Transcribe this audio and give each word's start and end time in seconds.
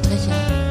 Gedankenstriche. 0.00 0.63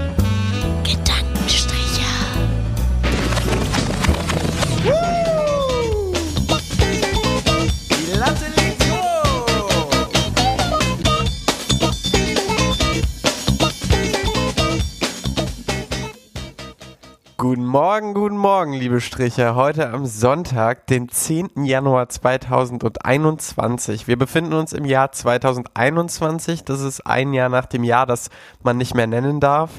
Morgen, 17.73 18.13
guten 18.13 18.37
Morgen, 18.37 18.73
liebe 18.73 19.01
Stricher. 19.01 19.55
Heute 19.55 19.89
am 19.89 20.05
Sonntag, 20.05 20.85
den 20.85 21.09
10. 21.09 21.65
Januar 21.65 22.07
2021. 22.07 24.07
Wir 24.07 24.15
befinden 24.15 24.53
uns 24.53 24.73
im 24.73 24.85
Jahr 24.85 25.11
2021. 25.11 26.65
Das 26.65 26.81
ist 26.81 27.07
ein 27.07 27.33
Jahr 27.33 27.49
nach 27.49 27.65
dem 27.65 27.83
Jahr, 27.83 28.05
das 28.05 28.29
man 28.61 28.77
nicht 28.77 28.93
mehr 28.93 29.07
nennen 29.07 29.39
darf. 29.39 29.71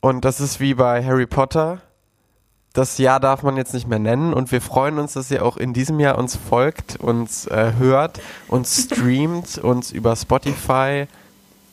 Und 0.00 0.24
das 0.24 0.40
ist 0.40 0.58
wie 0.58 0.72
bei 0.72 1.04
Harry 1.04 1.26
Potter. 1.26 1.82
Das 2.72 2.96
Jahr 2.96 3.20
darf 3.20 3.42
man 3.42 3.58
jetzt 3.58 3.74
nicht 3.74 3.86
mehr 3.86 3.98
nennen 3.98 4.32
und 4.32 4.50
wir 4.50 4.62
freuen 4.62 4.98
uns, 4.98 5.12
dass 5.12 5.30
ihr 5.30 5.44
auch 5.44 5.58
in 5.58 5.74
diesem 5.74 6.00
Jahr 6.00 6.16
uns 6.16 6.34
folgt, 6.34 6.96
uns 6.96 7.46
äh, 7.48 7.74
hört, 7.76 8.22
uns 8.48 8.84
streamt, 8.90 9.58
uns 9.58 9.92
über 9.92 10.16
Spotify. 10.16 11.08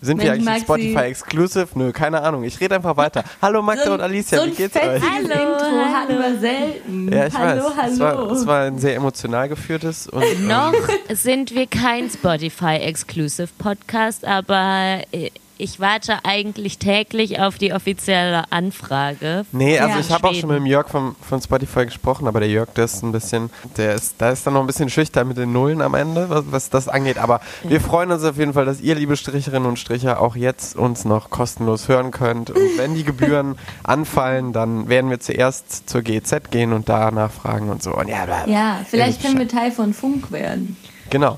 Sind 0.03 0.21
wir 0.21 0.31
Mensch, 0.31 0.47
eigentlich 0.47 0.67
Maxi. 0.67 0.83
Spotify 0.91 1.05
Exclusive? 1.09 1.67
Nö, 1.75 1.91
keine 1.93 2.21
Ahnung. 2.21 2.43
Ich 2.43 2.59
rede 2.59 2.75
einfach 2.75 2.97
weiter. 2.97 3.23
Hallo 3.41 3.61
Magda 3.61 3.85
So 3.85 3.93
und 3.93 4.01
Alicia, 4.01 4.39
so 4.39 4.47
wie 4.47 4.51
geht's 4.51 4.75
euch? 4.75 4.83
Hallo, 4.83 5.53
Intro 5.53 5.85
hallo. 5.95 6.19
wir 6.19 6.39
selten. 6.39 7.11
Ja, 7.11 7.27
ich 7.27 7.33
hallo, 7.33 7.63
weiß. 7.63 7.73
hallo. 7.77 7.93
Es 7.93 7.99
war, 7.99 8.31
es 8.31 8.45
war 8.45 8.61
ein 8.63 8.79
sehr 8.79 8.95
emotional 8.95 9.47
geführtes 9.47 10.07
und 10.07 10.23
ähm, 10.23 10.47
Noch 10.47 10.73
sind 11.09 11.55
wir 11.55 11.67
kein 11.67 12.09
Spotify-Exclusive 12.09 13.49
Podcast, 13.57 14.25
aber 14.25 15.03
äh, 15.13 15.29
ich 15.57 15.79
warte 15.79 16.25
eigentlich 16.25 16.77
täglich 16.79 17.39
auf 17.39 17.57
die 17.57 17.73
offizielle 17.73 18.51
Anfrage. 18.51 19.45
Nee, 19.51 19.77
also 19.79 19.95
Ja. 19.95 19.99
ich 19.99 20.11
habe 20.11 20.27
auch 20.27 20.33
schon 20.33 20.49
mit 20.49 20.57
dem 20.57 20.65
Jörg 20.65 20.89
von, 20.89 21.15
von 21.21 21.41
Spotify 21.41 21.85
gesprochen, 21.85 22.27
aber 22.27 22.39
der 22.39 22.49
Jörg, 22.49 22.69
der 22.75 22.85
ist 22.85 23.03
ein 23.03 23.11
bisschen, 23.11 23.49
der 23.77 23.93
ist, 23.93 24.15
da 24.17 24.31
ist 24.31 24.45
dann 24.47 24.53
noch 24.55 24.61
ein 24.61 24.67
bisschen 24.67 24.89
schüchtern 24.89 25.27
mit 25.27 25.37
den 25.37 25.53
Nullen 25.53 25.81
am 25.81 25.93
Ende, 25.93 26.29
was, 26.29 26.45
was 26.49 26.69
das 26.69 26.87
angeht. 26.87 27.17
Aber 27.17 27.39
wir 27.63 27.79
freuen 27.81 28.11
uns 28.11 28.23
auf 28.23 28.37
jeden 28.37 28.53
Fall, 28.53 28.65
dass 28.65 28.81
ihr, 28.81 28.95
liebe 28.95 29.15
Stricherinnen 29.15 29.67
und 29.67 29.77
Stricher, 29.79 30.19
auch 30.21 30.35
jetzt 30.35 30.75
uns 30.75 31.05
noch 31.05 31.29
kostenlos 31.29 31.87
hören 31.87 32.11
könnt. 32.11 32.49
Und 32.49 32.57
wenn 32.77 32.95
die 32.95 33.03
Gebühren 33.03 33.55
anfallen, 33.83 34.53
dann 34.53 34.89
werden 34.89 35.09
wir 35.09 35.19
zuerst 35.19 35.89
zur 35.89 36.01
GZ 36.01 36.49
gehen 36.51 36.73
und 36.73 36.89
da 36.89 37.11
nachfragen 37.11 37.69
und 37.69 37.83
so. 37.83 37.93
Und 37.95 38.07
ja. 38.07 38.45
Ja, 38.47 38.79
vielleicht 38.89 39.21
können 39.21 39.37
wir 39.37 39.47
Teil 39.47 39.71
von 39.71 39.93
Funk 39.93 40.31
werden. 40.31 40.77
Genau. 41.09 41.37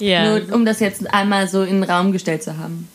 Ja, 0.00 0.38
Nur 0.38 0.54
um 0.54 0.64
das 0.64 0.80
jetzt 0.80 1.12
einmal 1.14 1.48
so 1.48 1.62
in 1.62 1.80
den 1.80 1.90
Raum 1.90 2.12
gestellt 2.12 2.42
zu 2.42 2.58
haben. 2.58 2.88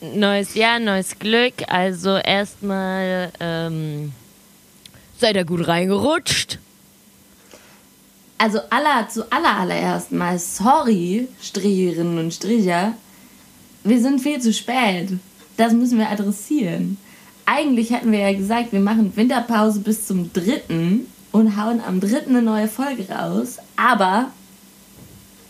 Neues 0.00 0.54
Jahr, 0.54 0.78
neues 0.78 1.18
Glück. 1.18 1.54
Also 1.68 2.16
erstmal 2.16 3.32
ähm, 3.40 4.12
seid 5.18 5.36
ihr 5.36 5.44
gut 5.44 5.66
reingerutscht. 5.66 6.58
Also 8.38 8.60
aller, 8.70 9.06
zu 9.08 9.30
aller 9.30 9.58
allererst 9.58 10.12
mal, 10.12 10.38
sorry, 10.38 11.28
Stricherinnen 11.42 12.18
und 12.18 12.32
Stricher, 12.32 12.94
wir 13.84 14.00
sind 14.00 14.20
viel 14.20 14.40
zu 14.40 14.52
spät. 14.52 15.10
Das 15.56 15.74
müssen 15.74 15.98
wir 15.98 16.08
adressieren. 16.08 16.96
Eigentlich 17.44 17.92
hatten 17.92 18.12
wir 18.12 18.20
ja 18.20 18.32
gesagt, 18.32 18.72
wir 18.72 18.80
machen 18.80 19.14
Winterpause 19.14 19.80
bis 19.80 20.06
zum 20.06 20.32
3. 20.32 20.62
und 21.32 21.56
hauen 21.62 21.82
am 21.86 22.00
3. 22.00 22.28
eine 22.28 22.40
neue 22.40 22.68
Folge 22.68 23.06
raus. 23.10 23.58
Aber 23.76 24.30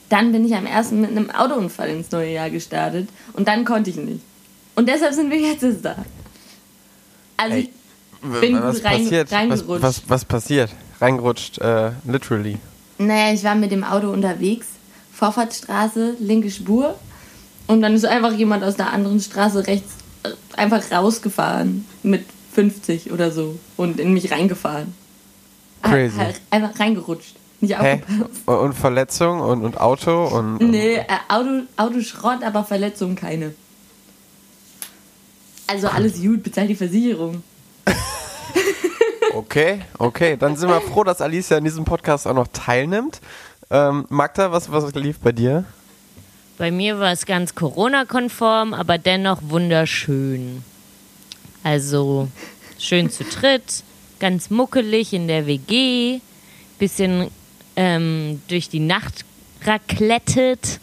dann 0.08 0.32
bin 0.32 0.44
ich 0.44 0.56
am 0.56 0.66
1. 0.66 0.90
mit 0.92 1.10
einem 1.10 1.30
Autounfall 1.30 1.90
ins 1.90 2.10
neue 2.10 2.32
Jahr 2.32 2.50
gestartet 2.50 3.08
und 3.34 3.46
dann 3.46 3.64
konnte 3.64 3.90
ich 3.90 3.96
nicht. 3.96 4.20
Und 4.80 4.88
deshalb 4.88 5.12
sind 5.12 5.30
wir 5.30 5.38
jetzt 5.38 5.62
da. 5.82 5.94
Also 7.36 7.56
Ey, 7.56 7.70
ich 8.22 8.40
bin 8.40 8.62
was 8.62 8.76
gut 8.76 8.84
rein, 8.86 9.02
passiert? 9.02 9.30
Was, 9.30 9.38
reingerutscht. 9.38 9.82
was, 9.82 10.02
was 10.08 10.24
passiert? 10.24 10.70
Reingerutscht, 11.02 11.58
äh, 11.58 11.90
literally. 12.06 12.56
Naja, 12.96 13.34
ich 13.34 13.44
war 13.44 13.56
mit 13.56 13.72
dem 13.72 13.84
Auto 13.84 14.08
unterwegs, 14.08 14.68
Vorfahrtsstraße, 15.12 16.16
linke 16.18 16.50
Spur. 16.50 16.94
Und 17.66 17.82
dann 17.82 17.94
ist 17.94 18.06
einfach 18.06 18.32
jemand 18.32 18.64
aus 18.64 18.76
der 18.76 18.90
anderen 18.90 19.20
Straße 19.20 19.66
rechts 19.66 19.92
äh, 20.22 20.30
einfach 20.56 20.90
rausgefahren 20.90 21.84
mit 22.02 22.24
50 22.54 23.12
oder 23.12 23.30
so 23.30 23.58
und 23.76 24.00
in 24.00 24.14
mich 24.14 24.32
reingefahren. 24.32 24.94
Crazy. 25.82 26.16
Halt 26.16 26.40
einfach 26.48 26.80
reingerutscht. 26.80 27.34
Nicht 27.60 27.76
aufgepasst. 27.76 28.30
Und, 28.46 28.56
und 28.56 28.72
Verletzung 28.72 29.40
und, 29.40 29.62
und 29.62 29.78
Auto 29.78 30.24
und. 30.24 30.56
Nee, 30.62 30.94
äh, 30.94 31.04
Auto, 31.28 31.64
Autoschrott, 31.76 32.42
aber 32.42 32.64
Verletzungen 32.64 33.14
keine. 33.14 33.52
Also 35.70 35.86
alles 35.86 36.20
gut, 36.20 36.42
bezahlt 36.42 36.68
die 36.68 36.74
Versicherung. 36.74 37.44
Okay, 39.32 39.82
okay. 39.98 40.36
Dann 40.36 40.56
sind 40.56 40.68
wir 40.68 40.80
froh, 40.80 41.04
dass 41.04 41.20
Alicia 41.20 41.56
in 41.58 41.62
diesem 41.62 41.84
Podcast 41.84 42.26
auch 42.26 42.34
noch 42.34 42.48
teilnimmt. 42.52 43.20
Ähm, 43.70 44.04
Magda, 44.08 44.50
was, 44.50 44.72
was 44.72 44.92
lief 44.96 45.20
bei 45.20 45.30
dir? 45.30 45.64
Bei 46.58 46.72
mir 46.72 46.98
war 46.98 47.12
es 47.12 47.24
ganz 47.24 47.54
Corona-konform, 47.54 48.74
aber 48.74 48.98
dennoch 48.98 49.38
wunderschön. 49.42 50.64
Also 51.62 52.26
schön 52.76 53.08
zu 53.08 53.22
dritt, 53.22 53.84
ganz 54.18 54.50
muckelig 54.50 55.12
in 55.12 55.28
der 55.28 55.46
WG, 55.46 56.18
bisschen 56.80 57.30
ähm, 57.76 58.42
durch 58.48 58.68
die 58.68 58.80
Nacht 58.80 59.24
raklettet 59.62 60.80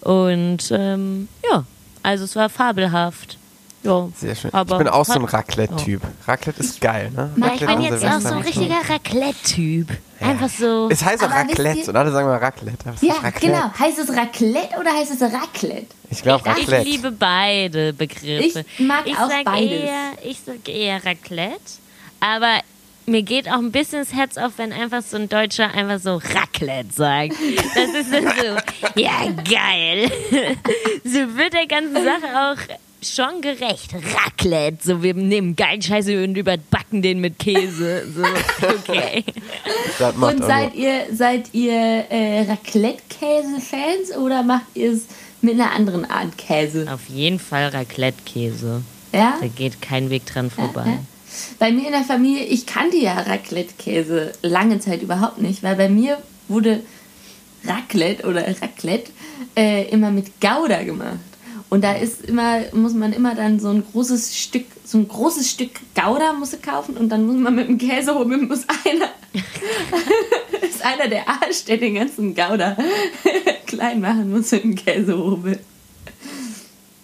und 0.00 0.72
ähm, 0.74 1.28
ja, 1.44 1.66
also 2.02 2.24
es 2.24 2.34
war 2.34 2.48
fabelhaft. 2.48 3.36
Ja, 3.84 4.08
Sehr 4.16 4.34
schön. 4.36 4.54
aber 4.54 4.76
ich 4.76 4.78
bin 4.78 4.88
auch 4.88 5.04
so 5.04 5.14
ein 5.14 5.24
Raclette-Typ. 5.24 6.02
Raclette 6.26 6.60
ist 6.60 6.80
geil, 6.80 7.10
ne? 7.10 7.32
Ja, 7.36 7.46
ich 7.54 7.62
Raclette 7.62 7.74
bin 7.74 7.82
jetzt 7.82 8.04
auch 8.04 8.20
so 8.20 8.28
ein 8.34 8.42
richtiger 8.42 8.76
Raclette-Typ. 8.88 9.88
Einfach 10.20 10.48
so. 10.48 10.88
Es 10.90 11.04
heißt 11.04 11.22
auch 11.24 11.30
Aber 11.30 11.48
wisst 11.48 11.58
Raclette 11.58 11.78
ihr- 11.80 11.88
und 11.88 11.96
alle 11.96 12.12
sagen 12.12 12.28
mal 12.28 12.38
Raclette. 12.38 12.90
Ist 12.94 13.02
Ja, 13.02 13.14
Raclette? 13.14 13.46
genau. 13.46 13.72
Heißt 13.78 13.98
es 13.98 14.08
Raclette 14.16 14.78
oder 14.78 14.90
heißt 14.96 15.12
es 15.12 15.20
Raclette? 15.20 15.86
Ich 16.10 16.22
glaube 16.22 16.42
Ich 16.48 16.58
Raclette. 16.58 16.88
liebe 16.88 17.10
beide 17.10 17.92
Begriffe. 17.92 18.64
Ich 18.78 18.86
mag 18.86 19.04
auch 19.18 19.28
sag 19.28 19.44
beides. 19.44 19.70
Eher, 19.82 20.12
ich 20.24 20.38
sage 20.46 20.70
eher 20.70 21.04
Raclette, 21.04 21.58
aber 22.20 22.60
mir 23.06 23.22
geht 23.22 23.48
auch 23.48 23.58
ein 23.58 23.72
bisschen 23.72 23.98
das 23.98 24.14
Herz 24.14 24.36
auf, 24.38 24.52
wenn 24.58 24.72
einfach 24.72 25.02
so 25.02 25.16
ein 25.16 25.28
Deutscher 25.28 25.74
einfach 25.74 25.98
so 25.98 26.14
Raclette 26.16 26.92
sagt. 26.92 27.32
Das 27.74 27.88
ist 28.00 28.12
dann 28.14 28.26
so, 28.26 28.56
ja 29.00 29.10
geil. 29.44 30.08
So 31.04 31.18
wird 31.36 31.52
der 31.52 31.66
ganzen 31.66 31.94
Sache 31.94 32.28
auch 32.36 32.76
schon 33.02 33.40
gerecht. 33.40 33.94
Raclette, 33.94 34.78
so 34.82 35.02
wir 35.02 35.14
nehmen 35.14 35.56
geilen 35.56 35.82
Scheiße 35.82 36.22
und 36.24 36.36
überbacken 36.36 37.02
den 37.02 37.20
mit 37.20 37.38
Käse. 37.38 38.06
So, 38.14 38.22
okay. 38.66 39.24
Das 39.98 40.16
macht 40.16 40.34
Und 40.34 40.42
auch 40.42 40.48
seid 40.48 40.74
ihr, 40.74 41.06
seid 41.12 41.54
ihr 41.54 41.72
äh, 41.72 42.42
Raclette-Käse-Fans 42.42 44.16
oder 44.16 44.42
macht 44.42 44.66
ihr 44.74 44.92
es 44.92 45.06
mit 45.40 45.54
einer 45.54 45.72
anderen 45.72 46.04
Art 46.04 46.38
Käse? 46.38 46.86
Auf 46.92 47.08
jeden 47.08 47.38
Fall 47.38 47.68
Raclette-Käse. 47.68 48.82
Ja? 49.12 49.38
Da 49.40 49.46
geht 49.48 49.82
kein 49.82 50.10
Weg 50.10 50.26
dran 50.26 50.50
vorbei. 50.50 50.84
Ja. 50.86 50.98
Bei 51.58 51.72
mir 51.72 51.86
in 51.86 51.92
der 51.92 52.04
Familie, 52.04 52.44
ich 52.44 52.66
kannte 52.66 52.96
ja 52.96 53.14
Raclette-Käse 53.14 54.32
lange 54.42 54.80
Zeit 54.80 55.02
überhaupt 55.02 55.38
nicht, 55.38 55.62
weil 55.62 55.76
bei 55.76 55.88
mir 55.88 56.18
wurde 56.48 56.80
Raclette 57.64 58.26
oder 58.26 58.46
Raclette 58.60 59.10
äh, 59.56 59.88
immer 59.88 60.10
mit 60.10 60.40
Gouda 60.40 60.82
gemacht. 60.82 61.18
Und 61.72 61.82
da 61.82 61.92
ist 61.94 62.26
immer, 62.26 62.58
muss 62.74 62.92
man 62.92 63.14
immer 63.14 63.34
dann 63.34 63.58
so 63.58 63.70
ein 63.70 63.82
großes 63.82 64.36
Stück, 64.36 64.66
so 64.84 64.98
ein 64.98 65.08
großes 65.08 65.50
Stück 65.50 65.70
Gouda 65.94 66.34
muss 66.34 66.54
kaufen 66.60 66.98
und 66.98 67.08
dann 67.08 67.24
muss 67.24 67.36
man 67.36 67.54
mit 67.54 67.66
dem 67.66 67.78
Käsehobel 67.78 68.36
muss 68.46 68.66
einer, 68.84 69.08
ist 70.60 70.84
einer 70.84 71.08
der 71.08 71.26
Arsch, 71.26 71.64
der 71.64 71.78
den 71.78 71.94
ganzen 71.94 72.34
Gouda 72.34 72.76
klein 73.66 74.02
machen 74.02 74.30
muss 74.30 74.52
mit 74.52 74.64
dem 74.64 74.74
Käsehobel. 74.74 75.60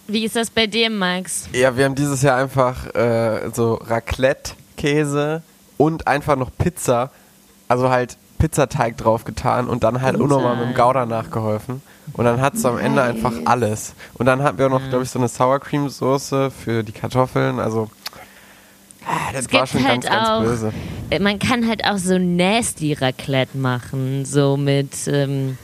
Wie 0.05 0.23
ist 0.23 0.35
das 0.35 0.51
bei 0.51 0.67
dir, 0.67 0.91
Max? 0.91 1.49
Ja, 1.51 1.75
wir 1.75 1.85
haben 1.85 1.95
dieses 1.95 2.21
Jahr 2.21 2.37
einfach 2.37 2.93
äh, 2.93 3.49
so 3.51 3.73
Raclette-Käse 3.73 5.41
und 5.77 6.05
einfach 6.05 6.35
noch 6.35 6.51
Pizza, 6.55 7.09
also 7.67 7.89
halt 7.89 8.17
Pizzateig 8.37 8.97
drauf 8.97 9.23
getan 9.23 9.67
und 9.67 9.83
dann 9.83 10.03
halt 10.03 10.17
unnormal 10.17 10.57
mit 10.57 10.67
dem 10.67 10.75
Gouda 10.75 11.07
nachgeholfen. 11.07 11.81
Und 12.13 12.25
dann 12.25 12.41
hat 12.41 12.55
es 12.55 12.65
am 12.65 12.77
Ende 12.77 13.01
einfach 13.01 13.33
alles. 13.45 13.93
Und 14.15 14.25
dann 14.25 14.41
hatten 14.43 14.57
wir 14.57 14.65
auch 14.67 14.71
noch, 14.71 14.89
glaube 14.89 15.03
ich, 15.03 15.09
so 15.09 15.19
eine 15.19 15.27
Sour 15.27 15.59
Cream 15.59 15.89
Soße 15.89 16.51
für 16.51 16.83
die 16.83 16.91
Kartoffeln. 16.91 17.59
Also, 17.59 17.89
ah, 19.05 19.31
das 19.33 19.51
war 19.51 19.61
gibt 19.61 19.69
schon 19.73 19.87
halt 19.87 20.01
ganz, 20.01 20.05
ganz 20.05 20.29
auch- 20.29 20.41
böse. 20.43 20.73
Äh, 21.09 21.19
Man 21.19 21.39
kann 21.39 21.67
halt 21.67 21.85
auch 21.85 21.97
so 21.97 22.17
nasty 22.17 22.93
Raclette 22.93 23.57
machen, 23.57 24.25
so 24.25 24.57
mit, 24.57 25.07
ähm, 25.07 25.57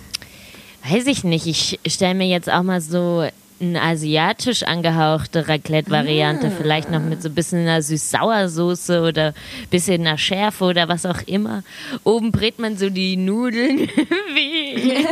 weiß 0.90 1.08
ich 1.08 1.24
nicht, 1.24 1.48
ich 1.48 1.80
stelle 1.94 2.16
mir 2.16 2.28
jetzt 2.28 2.50
auch 2.52 2.64
mal 2.64 2.82
so 2.82 3.28
eine 3.62 3.82
asiatisch 3.82 4.64
angehauchte 4.64 5.48
Raclette-Variante, 5.48 6.52
vielleicht 6.52 6.92
noch 6.92 7.00
mit 7.02 7.22
so 7.24 7.30
ein 7.30 7.36
bisschen 7.36 7.60
einer 7.62 7.82
Süß-Sauer-Soße 7.82 9.02
oder 9.02 9.28
ein 9.28 9.70
bisschen 9.70 10.06
einer 10.06 10.18
Schärfe 10.18 10.66
oder 10.66 10.90
was 10.90 11.06
auch 11.06 11.22
immer. 11.26 11.64
Oben 12.04 12.34
brät 12.34 12.60
man 12.60 12.76
so 12.78 12.90
die 12.90 13.16
Nudeln. 13.16 13.88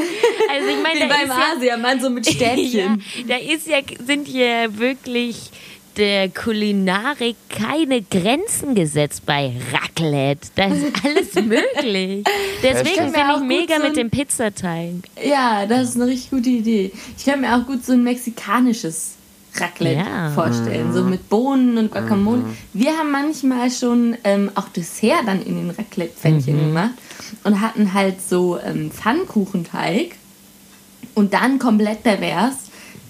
Also 0.50 0.68
ich 0.68 0.84
meine, 0.84 1.00
Wie 1.00 1.10
beim 1.10 1.28
ja, 1.28 1.54
Asiamann, 1.56 2.00
so 2.00 2.10
mit 2.10 2.28
Stäbchen. 2.30 3.04
ja, 3.18 3.24
da 3.28 3.36
ist 3.38 3.68
ja, 3.68 3.78
sind 4.06 4.28
ja 4.28 4.78
wirklich 4.78 5.50
der 5.98 6.30
Kulinarik 6.30 7.36
keine 7.50 8.02
Grenzen 8.02 8.76
gesetzt 8.76 9.26
bei 9.26 9.54
Raclette. 9.72 10.50
Da 10.56 10.66
ist 10.66 10.86
alles 11.04 11.36
möglich. 11.36 12.24
Deswegen 12.64 13.14
finde 13.14 13.34
ich 13.38 13.44
mega 13.44 13.78
so 13.78 13.84
mit 13.84 13.98
dem 13.98 14.10
Pizzateig. 14.10 14.96
Ja, 15.24 15.66
das 15.66 15.90
ist 15.90 15.96
eine 15.96 16.08
richtig 16.08 16.32
gute 16.32 16.50
Idee. 16.50 16.92
Ich 17.18 17.26
kann 17.26 17.42
mir 17.42 17.56
auch 17.56 17.66
gut 17.66 17.86
so 17.86 17.94
ein 17.94 18.04
mexikanisches 18.04 19.16
Raclette 19.56 19.98
Ja. 20.10 20.30
vorstellen, 20.32 20.94
so 20.94 21.04
mit 21.04 21.30
Bohnen 21.30 21.78
und 21.78 21.92
Guacamole. 21.92 22.44
Wir 22.74 22.98
haben 22.98 23.12
manchmal 23.12 23.70
schon 23.70 24.18
ähm, 24.24 24.52
auch 24.56 24.70
Dessert 24.70 25.28
dann 25.28 25.42
in 25.42 25.56
den 25.56 25.70
Raclette-Pfännchen 25.70 26.58
gemacht 26.58 26.94
und 27.44 27.62
hatten 27.62 27.94
halt 27.94 28.22
so 28.28 28.60
ähm, 28.60 28.92
Pfannkuchenteig 28.92 30.16
und 31.14 31.34
dann 31.34 31.60
komplett 31.60 32.04
pervers 32.04 32.56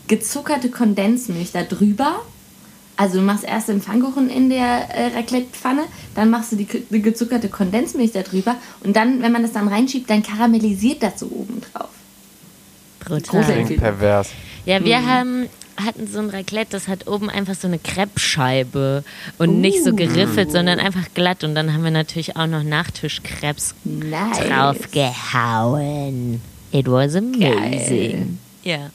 gezuckerte 0.08 0.70
Kondensmilch 0.70 1.52
da 1.54 1.64
drüber. 1.64 2.22
Also 2.98 3.20
du 3.20 3.24
machst 3.24 3.44
erst 3.44 3.70
den 3.70 3.82
Pfannkuchen 3.82 4.30
in 4.30 4.50
der 4.50 4.90
äh, 4.94 5.16
Raclette-Pfanne, 5.16 5.84
dann 6.14 6.30
machst 6.30 6.52
du 6.52 6.58
die, 6.58 6.66
die 6.66 7.02
gezuckerte 7.02 7.50
Kondensmilch 7.50 8.12
da 8.12 8.22
drüber 8.22 8.56
und 8.84 8.96
dann, 8.96 9.22
wenn 9.22 9.32
man 9.32 9.42
das 9.42 9.54
dann 9.54 9.68
reinschiebt, 9.68 10.10
dann 10.10 10.22
karamellisiert 10.22 11.02
das 11.02 11.20
so 11.22 11.28
oben 11.28 11.62
drauf. 11.62 11.90
Brutal. 13.00 13.44
Klingt 13.44 13.78
pervers. 13.78 14.30
Ja, 14.66 14.84
wir 14.84 15.06
haben 15.06 15.50
hatten 15.78 16.08
so 16.08 16.20
ein 16.20 16.30
Raclette, 16.30 16.72
das 16.72 16.88
hat 16.88 17.08
oben 17.08 17.30
einfach 17.30 17.56
so 17.56 17.68
eine 17.68 17.80
Crepe-Scheibe 17.80 19.04
und 19.38 19.60
nicht 19.62 19.84
so 19.84 19.94
geriffelt, 19.96 20.52
sondern 20.52 20.80
einfach 20.80 21.06
glatt. 21.14 21.44
Und 21.44 21.56
dann 21.56 21.74
haben 21.74 21.84
wir 21.84 21.92
natürlich 21.92 22.36
auch 22.36 22.48
noch 22.48 22.64
Nachtischkrebs 22.64 23.74
Nice. 23.84 24.40
draufgehauen. 24.48 26.42
It 26.72 26.88
was 26.90 27.16
amazing. 27.16 28.40
Ja. 28.64 28.90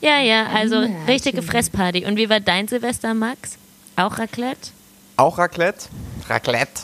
Ja, 0.00 0.20
ja, 0.20 0.46
also 0.54 0.82
Ja, 0.82 0.88
richtige 1.08 1.38
schön. 1.42 1.50
Fressparty. 1.50 2.04
Und 2.06 2.16
wie 2.16 2.28
war 2.28 2.40
dein 2.40 2.68
Silvester, 2.68 3.14
Max? 3.14 3.56
Auch 3.96 4.18
Raclette? 4.18 4.70
Auch 5.16 5.38
Raclette. 5.38 5.86
Raclette. 6.28 6.82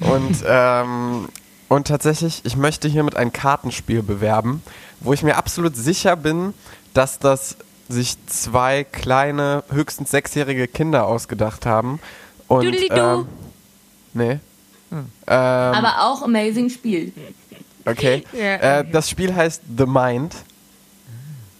Und, 0.00 0.42
ähm, 0.48 1.28
und 1.68 1.86
tatsächlich, 1.86 2.40
ich 2.44 2.56
möchte 2.56 2.88
hiermit 2.88 3.16
ein 3.16 3.32
Kartenspiel 3.32 4.02
bewerben, 4.02 4.62
wo 5.00 5.12
ich 5.12 5.22
mir 5.22 5.36
absolut 5.36 5.76
sicher 5.76 6.16
bin, 6.16 6.54
dass 6.94 7.18
das 7.18 7.56
sich 7.88 8.16
zwei 8.26 8.84
kleine, 8.84 9.62
höchstens 9.70 10.10
sechsjährige 10.10 10.68
Kinder 10.68 11.06
ausgedacht 11.06 11.66
haben. 11.66 12.00
Und, 12.48 12.64
Dudelidu. 12.64 12.94
ähm, 12.94 13.26
nee. 14.14 14.38
Ähm, 14.92 15.04
Aber 15.26 15.94
auch 16.06 16.22
amazing 16.22 16.70
Spiel. 16.70 17.12
okay. 17.84 18.24
Ja, 18.32 18.80
Äh, 18.80 18.90
das 18.90 19.10
Spiel 19.10 19.34
heißt 19.34 19.62
The 19.76 19.86
Mind. 19.86 20.34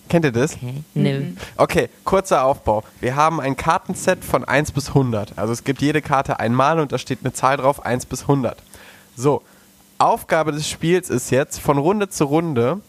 Kennt 0.09 0.25
ihr 0.27 0.33
das? 0.33 0.55
Okay. 0.55 0.83
Nö. 0.95 1.23
Okay, 1.57 1.89
kurzer 2.05 2.45
Aufbau. 2.45 2.85
Wir 3.01 3.17
haben 3.17 3.41
ein 3.41 3.57
Kartenset 3.57 4.25
von 4.25 4.45
1 4.45 4.73
bis 4.73 4.89
100. 4.89 5.37
Also 5.39 5.53
es 5.53 5.65
gibt 5.65 5.81
jede 5.81 6.03
Karte 6.03 6.39
einmal 6.39 6.79
und 6.79 6.93
da 6.93 6.99
steht 6.99 7.21
eine 7.23 7.33
Zahl 7.33 7.57
drauf, 7.57 7.85
1 7.85 8.07
bis 8.07 8.23
100. 8.23 8.63
So, 9.17 9.43
Aufgabe 9.99 10.53
des 10.53 10.69
Spiels 10.69 11.09
ist 11.09 11.31
jetzt, 11.31 11.59
von 11.59 11.79
Runde 11.79 12.09
zu 12.11 12.25
Runde 12.25 12.81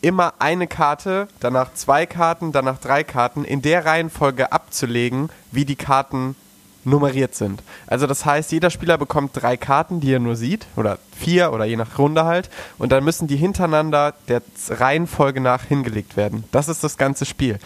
immer 0.00 0.34
eine 0.38 0.66
Karte, 0.66 1.28
danach 1.40 1.74
zwei 1.74 2.06
Karten, 2.06 2.52
danach 2.52 2.78
drei 2.78 3.04
Karten 3.04 3.44
in 3.44 3.62
der 3.62 3.84
Reihenfolge 3.84 4.52
abzulegen, 4.52 5.30
wie 5.50 5.64
die 5.64 5.76
Karten 5.76 6.36
nummeriert 6.84 7.34
sind. 7.34 7.62
Also 7.86 8.06
das 8.06 8.24
heißt, 8.24 8.52
jeder 8.52 8.70
Spieler 8.70 8.98
bekommt 8.98 9.32
drei 9.34 9.56
Karten, 9.56 10.00
die 10.00 10.12
er 10.12 10.20
nur 10.20 10.36
sieht, 10.36 10.66
oder 10.76 10.98
vier 11.16 11.52
oder 11.52 11.64
je 11.64 11.76
nach 11.76 11.98
Runde 11.98 12.24
halt, 12.24 12.50
und 12.78 12.92
dann 12.92 13.04
müssen 13.04 13.28
die 13.28 13.36
hintereinander 13.36 14.14
der 14.28 14.42
Reihenfolge 14.68 15.40
nach 15.40 15.64
hingelegt 15.64 16.16
werden. 16.16 16.44
Das 16.52 16.68
ist 16.68 16.82
das 16.84 16.96
ganze 16.96 17.24
Spiel. 17.24 17.58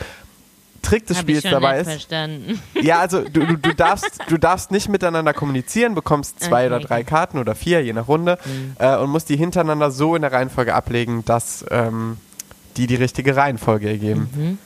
Trick 0.83 1.07
des 1.07 1.19
Hab 1.19 1.29
ich 1.29 1.39
Spiels 1.39 1.43
schon 1.43 1.53
dabei 1.53 1.79
nicht 1.79 1.83
ist, 1.87 1.93
verstanden. 1.93 2.61
ja, 2.83 3.01
also 3.01 3.23
du, 3.23 3.47
du, 3.47 3.57
du, 3.57 3.75
darfst, 3.75 4.19
du 4.29 4.37
darfst 4.37 4.71
nicht 4.71 4.89
miteinander 4.89 5.33
kommunizieren, 5.33 5.95
bekommst 5.95 6.41
zwei 6.41 6.67
Okay, 6.67 6.75
oder 6.75 6.81
drei 6.81 7.05
Karten 7.05 7.39
oder 7.39 7.55
vier, 7.55 7.83
je 7.85 7.93
nach 7.93 8.09
Runde, 8.09 8.39
äh, 8.79 8.97
und 8.97 9.11
musst 9.11 9.29
die 9.29 9.37
hintereinander 9.37 9.91
so 9.91 10.15
in 10.17 10.23
der 10.23 10.33
Reihenfolge 10.33 10.75
ablegen, 10.75 11.25
dass 11.25 11.65
ähm, 11.71 12.19
die 12.77 12.87
die 12.87 12.97
richtige 12.97 13.37
Reihenfolge 13.37 13.89
ergeben. 13.89 14.59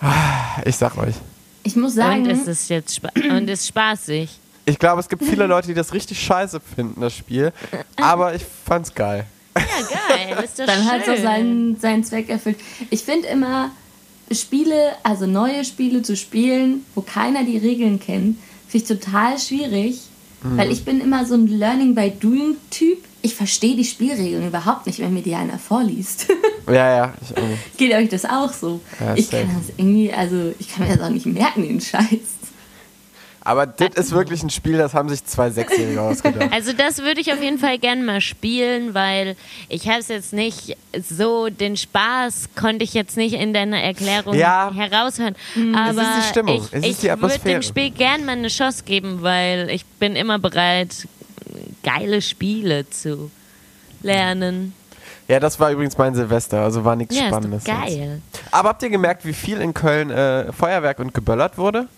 Ah, 0.00 0.60
Ich 0.64 0.76
sag 0.76 0.96
euch. 0.98 1.14
Ich 1.62 1.76
muss 1.76 1.94
sagen, 1.94 2.24
Und 2.24 2.30
es 2.30 2.46
ist 2.46 2.68
jetzt 2.68 2.94
spa 2.94 3.08
und 3.30 3.48
ist 3.48 3.66
spaßig. 3.66 4.38
Ich 4.66 4.78
glaube, 4.78 5.00
es 5.00 5.08
gibt 5.08 5.24
viele 5.24 5.46
Leute, 5.46 5.68
die 5.68 5.74
das 5.74 5.92
richtig 5.92 6.20
scheiße 6.20 6.60
finden, 6.60 7.00
das 7.00 7.14
Spiel. 7.14 7.52
Aber 7.96 8.34
ich 8.34 8.44
fand's 8.64 8.94
geil. 8.94 9.26
Ja, 9.56 9.62
geil. 10.34 10.44
Ist 10.44 10.58
doch 10.58 10.66
dann 10.66 10.78
schön. 10.82 10.90
hat 10.90 11.02
es 11.02 11.08
auch 11.08 11.22
seinen, 11.22 11.78
seinen 11.78 12.04
Zweck 12.04 12.28
erfüllt. 12.28 12.58
Ich 12.90 13.02
finde 13.02 13.28
immer, 13.28 13.70
Spiele, 14.30 14.92
also 15.02 15.26
neue 15.26 15.64
Spiele 15.64 16.02
zu 16.02 16.16
spielen, 16.16 16.84
wo 16.94 17.02
keiner 17.02 17.44
die 17.44 17.58
Regeln 17.58 18.00
kennt, 18.00 18.38
finde 18.68 18.84
ich 18.84 19.00
total 19.00 19.38
schwierig. 19.38 20.00
Mhm. 20.42 20.58
Weil 20.58 20.70
ich 20.70 20.84
bin 20.84 21.00
immer 21.00 21.24
so 21.24 21.34
ein 21.34 21.46
Learning 21.46 21.94
by 21.94 22.10
Doing 22.10 22.56
Typ. 22.70 22.98
Ich 23.22 23.34
verstehe 23.34 23.76
die 23.76 23.84
Spielregeln 23.84 24.46
überhaupt 24.46 24.86
nicht, 24.86 24.98
wenn 24.98 25.14
mir 25.14 25.22
die 25.22 25.34
einer 25.34 25.58
vorliest. 25.58 26.26
Ja, 26.66 26.96
ja, 26.96 27.14
ich. 27.20 27.76
Geht 27.76 27.92
euch 27.92 28.08
das 28.08 28.24
auch 28.24 28.50
so? 28.50 28.80
Ja, 28.98 29.14
ich 29.14 29.30
kann 29.30 29.50
das 29.54 29.74
irgendwie, 29.76 30.10
also 30.10 30.54
ich 30.58 30.70
kann 30.72 30.88
mir 30.88 30.96
das 30.96 31.06
auch 31.06 31.10
nicht 31.10 31.26
merken, 31.26 31.62
den 31.62 31.78
Scheiß. 31.78 32.08
Aber 33.46 33.66
das 33.66 33.90
ist 33.96 34.12
wirklich 34.12 34.42
ein 34.42 34.48
Spiel, 34.48 34.78
das 34.78 34.94
haben 34.94 35.10
sich 35.10 35.22
zwei 35.26 35.50
Sechsjährige 35.50 36.00
ausgedacht. 36.00 36.50
Also 36.50 36.72
das 36.72 36.98
würde 37.02 37.20
ich 37.20 37.30
auf 37.30 37.42
jeden 37.42 37.58
Fall 37.58 37.78
gerne 37.78 38.02
mal 38.02 38.22
spielen, 38.22 38.94
weil 38.94 39.36
ich 39.68 39.86
habe 39.86 39.98
es 40.00 40.08
jetzt 40.08 40.32
nicht 40.32 40.78
so, 41.06 41.50
den 41.50 41.76
Spaß 41.76 42.48
konnte 42.56 42.84
ich 42.84 42.94
jetzt 42.94 43.18
nicht 43.18 43.34
in 43.34 43.52
deiner 43.52 43.82
Erklärung 43.82 44.34
Ja. 44.34 44.72
heraushören. 44.74 45.34
Es 45.54 45.76
Aber 45.76 46.00
ist 46.02 46.16
die 46.24 46.28
Stimmung, 46.30 46.56
ich, 46.56 46.62
es 46.72 46.86
ist 46.86 47.04
ich 47.04 47.20
würde 47.20 47.38
dem 47.40 47.60
Spiel 47.62 47.90
gern 47.90 48.24
mal 48.24 48.32
eine 48.32 48.48
Chance 48.48 48.82
geben, 48.84 49.18
weil 49.20 49.68
ich 49.68 49.84
bin 49.84 50.16
immer 50.16 50.38
bereit, 50.38 51.06
geile 51.82 52.22
Spiele 52.22 52.88
zu 52.88 53.30
lernen. 54.02 54.72
Ja, 55.28 55.40
das 55.40 55.58
war 55.60 55.70
übrigens 55.70 55.96
mein 55.96 56.14
Silvester, 56.14 56.60
also 56.62 56.84
war 56.84 56.96
nichts 56.96 57.14
Ja, 57.14 57.24
ist 57.24 57.28
Spannendes. 57.28 57.64
sonst. 57.64 57.78
geil. 57.86 58.20
Aber 58.50 58.70
habt 58.70 58.82
ihr 58.82 58.90
gemerkt, 58.90 59.24
wie 59.24 59.32
viel 59.32 59.60
in 59.60 59.72
Köln 59.74 60.10
äh, 60.10 60.52
Feuerwerk 60.52 60.98
und 60.98 61.12
geböllert 61.14 61.56
wurde? 61.58 61.88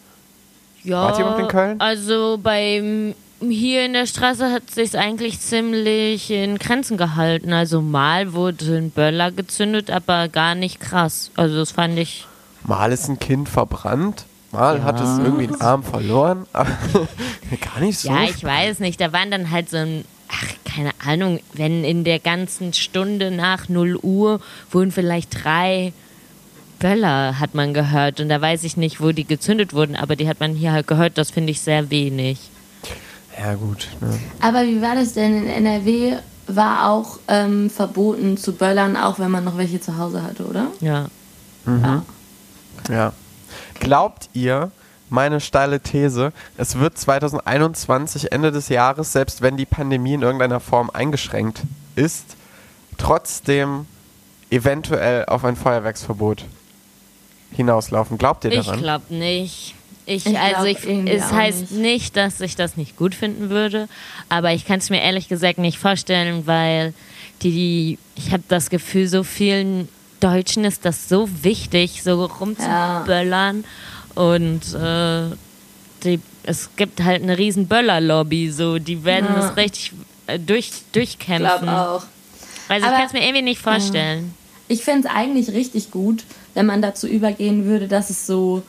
Ja, 0.87 1.03
Wart 1.03 1.19
ihr 1.19 1.23
überhaupt 1.23 1.41
in 1.41 1.49
Köln? 1.49 1.81
Also 1.81 2.39
beim 2.43 3.15
hier 3.41 3.85
in 3.85 3.93
der 3.93 4.07
Straße 4.07 4.51
hat 4.51 4.71
sich 4.71 4.97
eigentlich 4.97 5.41
ziemlich 5.41 6.31
in 6.31 6.59
Grenzen 6.59 6.97
gehalten. 6.97 7.53
Also 7.53 7.83
mal 7.83 8.33
wurde 8.33 8.77
ein 8.77 8.91
Böller 8.91 9.31
gezündet, 9.31 9.91
aber 9.91 10.29
gar 10.29 10.55
nicht 10.55 10.81
krass. 10.81 11.31
Also 11.37 11.57
das 11.57 11.73
fand 11.73 11.99
ich. 11.99 12.27
Mal 12.65 12.93
ist 12.93 13.09
ein 13.09 13.19
Kind 13.19 13.49
verbrannt, 13.49 14.25
mal 14.53 14.83
hat 14.83 15.01
es 15.01 15.19
irgendwie 15.19 15.49
einen 15.49 15.61
Arm 15.61 15.83
verloren. 15.83 16.47
aber 16.53 16.71
Gar 17.61 17.81
nicht 17.81 17.99
so. 17.99 18.09
Ja, 18.09 18.25
ich 18.25 18.43
weiß 18.43 18.79
nicht. 18.81 19.01
Da 19.01 19.13
waren 19.13 19.31
dann 19.31 19.51
halt 19.51 19.69
so 19.71 19.77
ein. 19.77 20.05
Ach, 20.29 20.55
keine 20.65 20.91
Ahnung, 21.07 21.41
wenn 21.53 21.85
in 21.85 22.03
der 22.03 22.19
ganzen 22.19 22.73
Stunde 22.73 23.31
nach 23.31 23.69
0 23.69 23.97
Uhr 24.03 24.41
wurden 24.73 24.91
vielleicht 24.91 25.45
drei 25.45 25.93
Böller, 26.79 27.39
hat 27.39 27.55
man 27.55 27.75
gehört. 27.75 28.21
Und 28.21 28.29
da 28.29 28.41
weiß 28.41 28.65
ich 28.65 28.77
nicht, 28.77 29.01
wo 29.01 29.13
die 29.13 29.25
gezündet 29.25 29.73
wurden, 29.73 29.97
aber 29.97 30.17
die 30.17 30.29
hat 30.29 30.41
man 30.41 30.55
hier 30.55 30.73
halt 30.73 30.87
gehört. 30.87 31.19
Das 31.19 31.31
finde 31.31 31.51
ich 31.51 31.61
sehr 31.61 31.91
wenig. 31.91 32.51
ja, 33.39 33.55
gut. 33.55 33.89
Ne. 34.01 34.19
Aber 34.41 34.63
wie 34.65 34.81
war 34.83 34.95
das 34.95 35.15
denn 35.15 35.45
in 35.45 35.49
NRW? 35.49 36.17
War 36.49 36.91
auch 36.91 37.19
ähm, 37.27 37.71
verboten 37.71 38.37
zu 38.37 38.53
böllern, 38.53 38.97
auch 38.97 39.19
wenn 39.19 39.33
man 39.33 39.43
noch 39.43 39.59
welche 39.59 39.81
zu 39.81 39.99
Hause 39.99 40.23
hatte, 40.23 40.45
oder? 40.45 40.69
Ja. 40.81 41.07
Ja. 42.89 43.13
Glaubt 43.81 44.29
ihr, 44.33 44.71
meine 45.11 45.41
steile 45.41 45.81
These, 45.81 46.33
es 46.57 46.79
wird 46.79 46.97
2021, 46.99 48.33
Ende 48.33 48.53
des 48.53 48.69
Jahres, 48.69 49.13
selbst 49.13 49.43
wenn 49.43 49.57
die 49.57 49.67
Pandemie 49.67 50.15
in 50.15 50.23
irgendeiner 50.23 50.61
Form 50.61 50.91
eingeschränkt 50.91 51.63
ist, 51.97 52.37
trotzdem 52.97 53.87
eventuell 54.51 55.25
auf 55.27 55.45
ein 55.45 55.57
Feuerwerksverbot 55.57 56.45
hinauslaufen? 57.53 58.19
Glaubt 58.19 58.45
ihr 58.45 58.53
Ich 58.53 58.65
daran? 58.67 58.81
glaube 58.83 59.15
nicht. 59.15 59.75
Ich, 60.09 60.25
Ich 60.27 60.39
also 60.39 60.65
ich, 60.67 60.79
es 61.09 61.33
heißt 61.33 61.73
nicht. 61.73 61.73
nicht. 61.73 62.17
dass 62.17 62.41
ich 62.41 62.55
das 62.55 62.77
nicht 62.77 62.97
gut 62.97 63.15
finden 63.15 63.51
würde, 63.51 63.89
aber 64.29 64.53
ich 64.53 64.65
kann 64.65 64.79
es 64.79 64.89
mir 64.91 65.01
ehrlich 65.03 65.27
gesagt 65.29 65.59
nicht 65.59 65.79
vorstellen, 65.79 66.47
weil 66.47 66.95
die, 67.43 67.51
die 67.51 67.99
ich 68.17 68.33
habe 68.33 68.45
das 68.49 68.71
Gefühl, 68.71 69.09
so 69.09 69.25
vielen 69.25 69.89
Deutschen 70.21 70.65
ist 70.65 70.85
das 70.85 71.09
so 71.09 71.29
wichtig, 71.43 72.03
so 72.05 72.25
rumzuböllern 72.25 73.65
und 74.15 74.61
äh, 74.75 75.35
die, 76.05 76.21
es 76.45 76.71
gibt 76.77 77.03
halt 77.03 77.23
eine 77.23 77.37
riesen 77.37 77.67
Böllerlobby, 77.67 78.51
so 78.51 78.79
die 78.79 79.05
werden 79.05 79.27
Ja. 79.29 79.41
das 79.41 79.57
richtig 79.57 79.93
äh, 80.29 80.39
durch, 80.39 80.69
Ich 80.69 80.83
durchkämpfen. 80.93 81.47
glaube 81.67 81.71
auch. 81.73 82.03
Also 82.69 82.81
ich 82.81 82.85
Aber- 82.85 82.97
kann 82.97 83.07
es 83.07 83.13
mir 83.13 83.23
irgendwie 83.23 83.43
nicht 83.43 83.61
vorstellen. 83.61 84.35
Ich 84.69 84.83
fände 84.85 85.09
es 85.09 85.15
eigentlich 85.15 85.49
richtig 85.51 85.91
gut, 85.91 86.25
wenn 86.57 86.67
man 86.67 86.81
dazu 86.81 87.07
übergehen 87.07 87.67
würde, 87.67 87.87
dass 87.87 88.09
es 88.09 88.27
so 88.27 88.63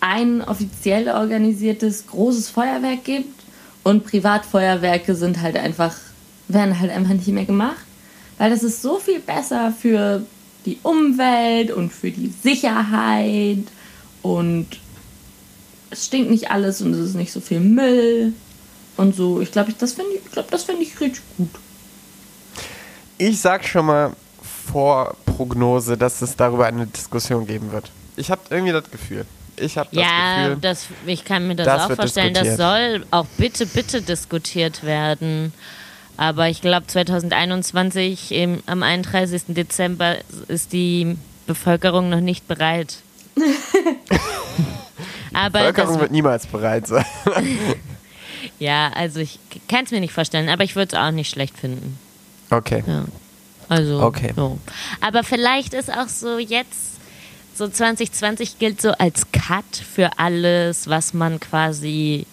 ein 0.00 0.40
offiziell 0.40 1.08
organisiertes 1.08 2.06
großes 2.06 2.48
Feuerwerk 2.48 3.04
gibt 3.04 3.44
und 3.84 4.06
Privatfeuerwerke 4.06 5.14
sind 5.14 5.42
halt 5.42 5.56
einfach, 5.56 5.94
werden 6.48 6.80
halt 6.80 6.90
einfach 6.90 7.12
nicht 7.12 7.28
mehr 7.28 7.44
gemacht. 7.44 7.84
Weil 8.38 8.48
das 8.48 8.62
ist 8.62 8.80
so 8.80 8.98
viel 8.98 9.20
besser 9.20 9.74
für 9.78 10.22
die 10.64 10.78
Umwelt 10.82 11.70
und 11.70 11.92
für 11.92 12.10
die 12.10 12.32
Sicherheit 12.42 13.64
und 14.22 14.66
es 15.90 16.06
stinkt 16.06 16.30
nicht 16.30 16.50
alles 16.50 16.80
und 16.80 16.94
es 16.94 17.10
ist 17.10 17.14
nicht 17.14 17.30
so 17.30 17.40
viel 17.40 17.60
Müll 17.60 18.32
und 18.96 19.14
so. 19.14 19.42
Ich 19.42 19.52
glaube, 19.52 19.74
das 19.78 19.92
finde 19.92 20.12
ich, 20.14 20.32
glaub, 20.32 20.48
find 20.48 20.80
ich 20.80 20.98
richtig 20.98 21.22
gut. 21.36 21.50
Ich 23.18 23.38
sag 23.38 23.64
schon 23.66 23.84
mal 23.84 24.12
vor 24.66 25.14
Prognose, 25.36 25.96
dass 25.98 26.22
es 26.22 26.34
darüber 26.36 26.66
eine 26.66 26.86
Diskussion 26.86 27.46
geben 27.46 27.70
wird. 27.72 27.90
Ich 28.16 28.30
habe 28.30 28.40
irgendwie 28.48 28.72
das 28.72 28.90
Gefühl. 28.90 29.26
Ich 29.58 29.76
habe 29.76 29.88
das 29.92 30.02
ja, 30.02 30.44
Gefühl. 30.44 30.58
Das, 30.62 30.86
ich 31.06 31.24
kann 31.24 31.46
mir 31.46 31.54
das, 31.54 31.66
das 31.66 31.82
auch 31.82 31.94
vorstellen. 31.94 32.32
Das 32.34 32.56
soll 32.56 33.04
auch 33.10 33.26
bitte, 33.36 33.66
bitte 33.66 34.00
diskutiert 34.00 34.82
werden. 34.82 35.52
Aber 36.16 36.48
ich 36.48 36.62
glaube, 36.62 36.86
2021 36.86 38.32
im, 38.32 38.62
am 38.66 38.82
31. 38.82 39.42
Dezember 39.48 40.16
ist 40.48 40.72
die 40.72 41.18
Bevölkerung 41.46 42.08
noch 42.08 42.20
nicht 42.20 42.48
bereit. 42.48 42.96
Aber 45.34 45.58
Bevölkerung 45.58 46.00
wird 46.00 46.12
niemals 46.12 46.46
bereit 46.46 46.86
sein. 46.86 47.04
ja, 48.58 48.90
also 48.94 49.20
ich 49.20 49.38
kann 49.68 49.84
es 49.84 49.90
mir 49.90 50.00
nicht 50.00 50.14
vorstellen, 50.14 50.48
aber 50.48 50.64
ich 50.64 50.76
würde 50.76 50.96
es 50.96 51.02
auch 51.02 51.10
nicht 51.10 51.28
schlecht 51.28 51.58
finden. 51.58 51.98
Okay. 52.48 52.82
Ja. 52.86 53.04
Also, 53.68 54.02
okay. 54.02 54.32
So. 54.34 54.58
Aber 55.00 55.24
vielleicht 55.24 55.74
ist 55.74 55.90
auch 55.90 56.08
so 56.08 56.38
jetzt, 56.38 56.96
so 57.54 57.68
2020 57.68 58.58
gilt 58.58 58.80
so 58.80 58.90
als 58.92 59.26
Cut 59.32 59.64
für 59.76 60.18
alles, 60.18 60.88
was 60.88 61.14
man 61.14 61.40
quasi 61.40 62.26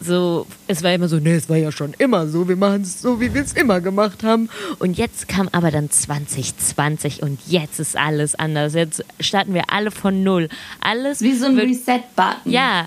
so, 0.00 0.46
es 0.66 0.82
war 0.82 0.92
immer 0.92 1.08
so, 1.08 1.16
nee, 1.16 1.34
es 1.34 1.48
war 1.48 1.56
ja 1.56 1.72
schon 1.72 1.94
immer 1.98 2.28
so, 2.28 2.48
wir 2.48 2.56
machen 2.56 2.82
es 2.82 3.02
so, 3.02 3.20
wie 3.20 3.34
wir 3.34 3.42
es 3.42 3.52
immer 3.54 3.80
gemacht 3.80 4.22
haben. 4.22 4.48
Und 4.78 4.96
jetzt 4.96 5.28
kam 5.28 5.48
aber 5.52 5.70
dann 5.70 5.90
2020 5.90 7.22
und 7.22 7.40
jetzt 7.46 7.80
ist 7.80 7.96
alles 7.96 8.34
anders. 8.36 8.74
Jetzt 8.74 9.04
starten 9.20 9.54
wir 9.54 9.64
alle 9.72 9.90
von 9.90 10.22
Null. 10.22 10.48
Alles. 10.80 11.20
Wie 11.20 11.34
so 11.34 11.46
ein 11.46 11.58
Reset-Button. 11.58 12.52
Ja, 12.52 12.86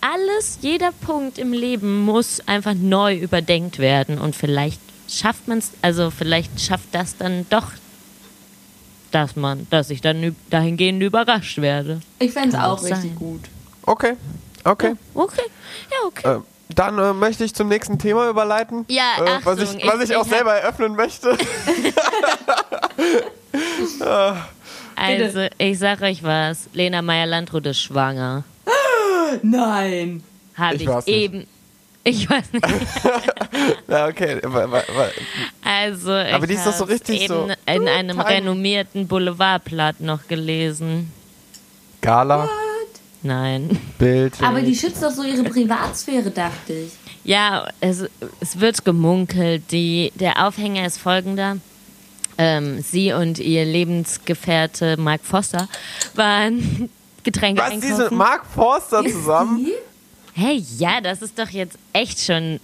alles, 0.00 0.58
jeder 0.62 0.92
Punkt 0.92 1.38
im 1.38 1.52
Leben 1.52 2.04
muss 2.04 2.40
einfach 2.46 2.74
neu 2.74 3.16
überdenkt 3.16 3.78
werden 3.78 4.18
und 4.18 4.34
vielleicht 4.34 4.80
schafft 5.08 5.48
man 5.48 5.58
es, 5.58 5.72
also 5.82 6.10
vielleicht 6.10 6.60
schafft 6.60 6.88
das 6.92 7.16
dann 7.16 7.46
doch, 7.50 7.72
dass 9.10 9.36
man, 9.36 9.66
dass 9.70 9.90
ich 9.90 10.00
dann 10.00 10.34
dahingehend 10.50 11.02
überrascht 11.02 11.58
werde. 11.58 12.00
Ich 12.18 12.32
fände 12.32 12.56
es 12.56 12.62
auch 12.62 12.82
richtig 12.82 12.98
sein. 12.98 13.16
gut. 13.16 13.42
Okay. 13.82 14.14
Okay. 14.64 14.94
Ja, 15.14 15.22
okay. 15.22 15.42
Ja, 15.90 15.96
okay. 16.06 16.36
Äh, 16.36 16.40
dann 16.74 16.98
äh, 16.98 17.12
möchte 17.12 17.44
ich 17.44 17.54
zum 17.54 17.68
nächsten 17.68 17.98
Thema 17.98 18.28
überleiten. 18.28 18.84
Ja, 18.88 19.12
äh, 19.18 19.28
Achtung, 19.28 19.44
was 19.44 19.58
ich, 19.58 19.86
was 19.86 20.02
ich, 20.02 20.10
ich 20.10 20.16
auch 20.16 20.26
selber 20.26 20.54
eröffnen 20.54 20.96
möchte. 20.96 21.36
also, 24.96 25.46
ich 25.58 25.78
sag 25.78 26.00
euch 26.02 26.22
was. 26.22 26.68
Lena 26.72 27.02
Meyer-Landrut 27.02 27.66
ist 27.66 27.80
schwanger. 27.80 28.44
Nein. 29.42 30.24
Habe 30.56 30.76
ich, 30.76 30.88
ich 30.88 31.06
eben. 31.06 31.46
Ich 32.06 32.28
weiß 32.28 32.52
nicht. 32.52 32.66
ja, 33.88 34.06
okay. 34.06 34.40
Also, 35.64 36.12
Aber 36.12 36.46
die 36.46 36.54
ist 36.54 36.66
doch 36.66 36.74
so 36.74 36.84
richtig 36.84 37.22
eben 37.22 37.34
so. 37.34 37.48
In 37.66 37.88
einem 37.88 38.20
renommierten 38.20 39.08
Boulevardblatt 39.08 40.00
noch 40.00 40.28
gelesen. 40.28 41.10
Gala? 42.02 42.48
Nein. 43.22 43.80
Bild. 43.98 44.34
Aber 44.42 44.60
die 44.60 44.76
schützt 44.76 45.02
doch 45.02 45.10
so 45.10 45.22
ihre 45.22 45.44
Privatsphäre, 45.44 46.30
dachte 46.30 46.74
ich. 46.74 46.92
Ja, 47.24 47.66
es, 47.80 48.04
es 48.40 48.60
wird 48.60 48.84
gemunkelt. 48.84 49.72
Die, 49.72 50.12
der 50.14 50.46
Aufhänger 50.46 50.86
ist 50.86 50.98
folgender. 50.98 51.56
Ähm, 52.36 52.82
sie 52.82 53.14
und 53.14 53.38
ihr 53.38 53.64
Lebensgefährte 53.64 54.98
Mark 54.98 55.22
Foster 55.24 55.68
waren 56.14 56.90
Getränke 57.22 57.62
Was, 57.62 57.70
einkaufen. 57.70 57.96
diese 57.96 58.14
Mark 58.14 58.44
Forster 58.44 59.02
zusammen? 59.04 59.68
Hey, 60.36 60.64
ja, 60.78 61.00
das 61.00 61.22
ist 61.22 61.38
doch 61.38 61.48
jetzt 61.48 61.78
echt 61.92 62.18
schon 62.18 62.58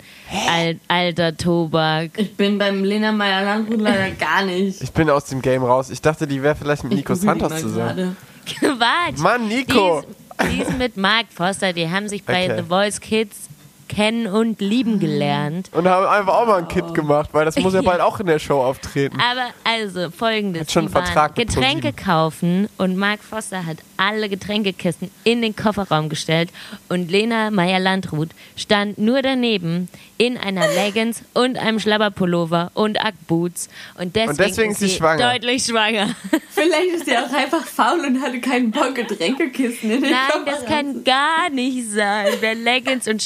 al 0.48 0.76
alter 0.88 1.36
Tobak. 1.36 2.10
Ich 2.16 2.34
bin 2.34 2.58
beim 2.58 2.82
Lena 2.82 3.12
Meyer 3.12 3.44
Landrut 3.44 3.80
leider 3.80 4.10
gar 4.18 4.44
nicht. 4.44 4.82
Ich 4.82 4.90
bin 4.90 5.08
aus 5.08 5.26
dem 5.26 5.40
Game 5.40 5.62
raus. 5.62 5.88
Ich 5.88 6.02
dachte, 6.02 6.26
die 6.26 6.42
wäre 6.42 6.56
vielleicht 6.56 6.82
mit 6.82 6.94
Nico 6.94 7.14
Santos 7.14 7.60
zusammen. 7.60 8.16
Quatsch. 8.44 9.18
Mann, 9.18 9.46
Nico. 9.46 10.02
Die 10.02 10.46
ist, 10.46 10.52
die 10.52 10.62
ist 10.62 10.78
mit 10.78 10.96
Mark 10.96 11.26
Foster, 11.32 11.72
die 11.72 11.88
haben 11.88 12.08
sich 12.08 12.24
bei 12.24 12.46
okay. 12.46 12.56
The 12.56 12.68
Voice 12.68 13.00
Kids 13.00 13.49
kennen 13.90 14.28
und 14.28 14.60
lieben 14.60 15.00
gelernt. 15.00 15.68
Und 15.72 15.88
haben 15.88 16.06
einfach 16.06 16.34
auch 16.34 16.46
mal 16.46 16.58
ein 16.58 16.68
Kit 16.68 16.94
gemacht, 16.94 17.30
weil 17.32 17.44
das 17.44 17.56
muss 17.58 17.74
ja 17.74 17.82
bald 17.84 18.00
auch 18.00 18.20
in 18.20 18.26
der 18.26 18.38
Show 18.38 18.60
auftreten. 18.60 19.18
Aber 19.20 19.48
also 19.64 20.10
folgendes: 20.10 20.62
hat 20.62 20.70
schon 20.70 20.84
einen 20.84 20.92
Vertrag 20.92 21.34
Getränke 21.34 21.92
kaufen 21.92 22.68
und 22.78 22.96
Mark 22.96 23.20
Foster 23.22 23.66
hat 23.66 23.78
alle 23.96 24.28
Getränkekisten 24.28 25.10
in 25.24 25.42
den 25.42 25.56
Kofferraum 25.56 26.08
gestellt 26.08 26.50
und 26.88 27.10
Lena 27.10 27.50
Meyer-Landrut 27.50 28.30
stand 28.56 28.96
nur 28.98 29.22
daneben 29.22 29.88
in 30.16 30.38
einer 30.38 30.68
Leggings 30.74 31.22
und 31.34 31.58
einem 31.58 31.80
Schlabberpullover 31.80 32.70
und 32.74 33.04
Ackboots 33.04 33.68
und 33.98 34.14
deswegen, 34.14 34.30
und 34.30 34.38
deswegen 34.38 34.70
ist 34.72 34.80
sie 34.80 34.90
schwanger. 34.90 35.32
deutlich 35.32 35.64
schwanger. 35.64 36.14
Vielleicht 36.50 36.94
ist 36.94 37.06
sie 37.06 37.16
auch 37.16 37.32
einfach 37.32 37.64
faul 37.64 38.00
und 38.06 38.22
hatte 38.22 38.40
keinen 38.40 38.70
Bock 38.70 38.94
Getränkekisten 38.94 39.90
in 39.90 40.02
den 40.02 40.10
Nein, 40.12 40.20
Kofferraum. 40.30 40.46
das 40.46 40.64
kann 40.66 41.04
gar 41.04 41.50
nicht 41.50 41.90
sein. 41.90 42.28
Wer 42.40 42.54
Leggings 42.54 43.08
und 43.08 43.22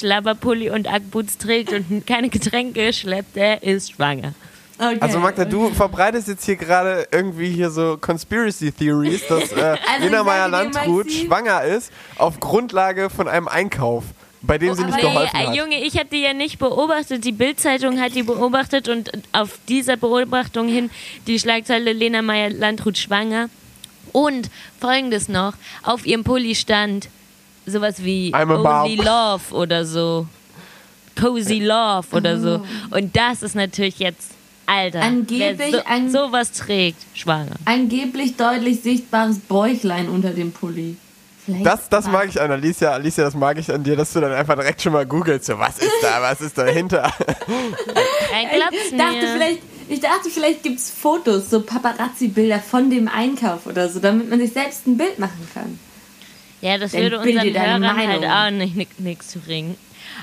Schlabberpulli 0.54 0.70
und 0.70 0.88
Ackboots 0.88 1.38
trägt 1.38 1.72
und 1.72 2.06
keine 2.06 2.28
Getränke 2.28 2.92
schleppt, 2.92 3.36
der 3.36 3.62
ist 3.62 3.92
schwanger. 3.92 4.34
Okay. 4.76 4.98
Also 5.00 5.20
Magda, 5.20 5.44
du 5.44 5.70
verbreitest 5.70 6.26
jetzt 6.26 6.44
hier 6.44 6.56
gerade 6.56 7.06
irgendwie 7.12 7.48
hier 7.48 7.70
so 7.70 7.96
Conspiracy 8.00 8.72
Theories, 8.72 9.24
dass 9.28 9.52
äh, 9.52 9.60
also 9.92 10.04
Lena 10.04 10.24
Meyer-Landrut 10.24 11.12
schwanger 11.12 11.62
ist 11.62 11.92
auf 12.16 12.40
Grundlage 12.40 13.08
von 13.08 13.28
einem 13.28 13.46
Einkauf, 13.46 14.02
bei 14.42 14.58
dem 14.58 14.70
oh, 14.70 14.74
sie 14.74 14.84
nicht 14.84 14.98
geholfen 14.98 15.30
nee, 15.32 15.46
hat. 15.46 15.54
Junge, 15.54 15.80
ich 15.84 15.96
habe 15.96 16.08
die 16.10 16.22
ja 16.22 16.34
nicht 16.34 16.58
beobachtet. 16.58 17.24
Die 17.24 17.30
Bildzeitung 17.30 18.00
hat 18.00 18.16
die 18.16 18.24
beobachtet 18.24 18.88
und 18.88 19.12
auf 19.30 19.60
dieser 19.68 19.96
Beobachtung 19.96 20.66
hin 20.66 20.90
die 21.28 21.38
Schlagzeile 21.38 21.92
Lena 21.92 22.22
Meyer-Landrut 22.22 22.98
schwanger. 22.98 23.50
Und 24.10 24.50
folgendes 24.80 25.28
noch, 25.28 25.54
auf 25.84 26.04
ihrem 26.04 26.24
Pulli 26.24 26.56
stand 26.56 27.08
sowas 27.66 28.02
wie 28.04 28.32
Only 28.34 28.96
Love 28.96 29.54
oder 29.54 29.84
so. 29.84 30.26
Cozy 31.20 31.60
Love 31.60 32.06
oder 32.12 32.38
so. 32.40 32.62
Oh. 32.90 32.96
Und 32.96 33.16
das 33.16 33.42
ist 33.42 33.54
natürlich 33.54 33.98
jetzt 33.98 34.30
Alter, 34.66 35.02
angeblich 35.02 35.58
wer 35.58 35.70
so, 35.70 35.78
ein, 35.86 36.10
sowas 36.10 36.52
trägt, 36.52 36.98
schwanger. 37.14 37.56
Angeblich 37.64 38.36
deutlich 38.36 38.82
sichtbares 38.82 39.38
Bäuchlein 39.38 40.08
unter 40.08 40.30
dem 40.30 40.52
Pulli. 40.52 40.96
das, 41.46 41.88
das 41.88 42.06
mag 42.08 42.28
ich 42.28 42.40
an 42.40 42.50
Alicia. 42.50 42.92
Alicia, 42.92 43.24
das 43.24 43.34
mag 43.34 43.58
ich 43.58 43.70
an 43.70 43.84
dir, 43.84 43.96
dass 43.96 44.12
du 44.12 44.20
dann 44.20 44.32
einfach 44.32 44.54
direkt 44.54 44.80
schon 44.80 44.92
mal 44.92 45.04
googelst. 45.04 45.46
So, 45.46 45.58
was 45.58 45.78
ist 45.78 45.92
da, 46.02 46.20
was 46.22 46.40
ist 46.40 46.56
dahinter? 46.56 47.12
ich 47.20 48.96
dachte 48.96 49.26
vielleicht, 49.32 49.62
ich 49.88 50.00
dachte, 50.00 50.30
vielleicht 50.30 50.62
gibt 50.62 50.78
es 50.78 50.90
Fotos, 50.90 51.50
so 51.50 51.60
Paparazzi-Bilder 51.60 52.60
von 52.60 52.88
dem 52.88 53.08
Einkauf 53.08 53.66
oder 53.66 53.88
so, 53.88 54.00
damit 54.00 54.30
man 54.30 54.38
sich 54.38 54.52
selbst 54.52 54.86
ein 54.86 54.96
Bild 54.96 55.18
machen 55.18 55.48
kann. 55.52 55.78
Ja, 56.64 56.78
das 56.78 56.92
Dann 56.92 57.02
würde 57.02 57.18
unseren 57.18 57.52
Hörern 57.52 58.08
halt 58.08 58.24
auch 58.24 58.50
nicht 58.50 58.98
nichts 58.98 59.36
bringen. 59.36 59.76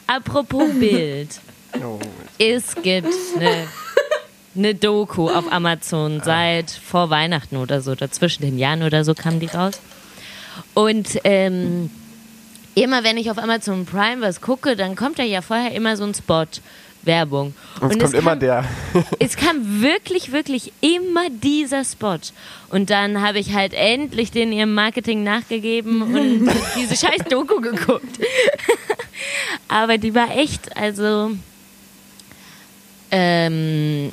Apropos 0.07 0.63
Bild. 0.79 1.39
Oh. 1.75 1.99
Es 2.39 2.73
gibt 2.81 3.13
eine 3.35 3.67
eine 4.55 4.73
Doku 4.73 5.29
auf 5.29 5.51
Amazon 5.51 6.19
seit 6.25 6.71
vor 6.71 7.11
Weihnachten 7.11 7.57
oder 7.57 7.81
so, 7.81 7.91
oder 7.91 8.11
zwischen 8.11 8.41
den 8.41 8.57
Jahren 8.57 8.81
oder 8.81 9.05
so 9.05 9.13
kam 9.13 9.39
die 9.39 9.45
raus. 9.45 9.79
Und 10.73 11.19
ähm, 11.25 11.91
immer 12.73 13.03
wenn 13.03 13.17
ich 13.17 13.29
auf 13.29 13.37
Amazon 13.37 13.85
Prime 13.85 14.21
was 14.21 14.41
gucke, 14.41 14.75
dann 14.75 14.95
kommt 14.95 15.19
da 15.19 15.23
ja 15.23 15.43
vorher 15.43 15.73
immer 15.73 15.95
so 15.95 16.05
ein 16.05 16.15
Spot. 16.15 16.47
Werbung. 17.03 17.53
Und, 17.79 17.91
es 17.91 17.97
kommt 17.99 18.13
immer 18.13 18.35
der. 18.35 18.65
es 19.19 19.35
kam 19.35 19.81
wirklich, 19.81 20.31
wirklich 20.31 20.71
immer 20.81 21.29
dieser 21.29 21.83
Spot. 21.83 22.19
Und 22.69 22.89
dann 22.89 23.21
habe 23.21 23.39
ich 23.39 23.53
halt 23.53 23.73
endlich 23.73 24.31
den 24.31 24.51
ihrem 24.51 24.73
Marketing 24.73 25.23
nachgegeben 25.23 26.01
und 26.15 26.51
diese 26.77 26.95
scheiß 26.95 27.25
Doku 27.29 27.59
geguckt. 27.61 28.19
Aber 29.67 29.97
die 29.97 30.13
war 30.13 30.35
echt, 30.37 30.75
also 30.77 31.31
ähm, 33.11 34.11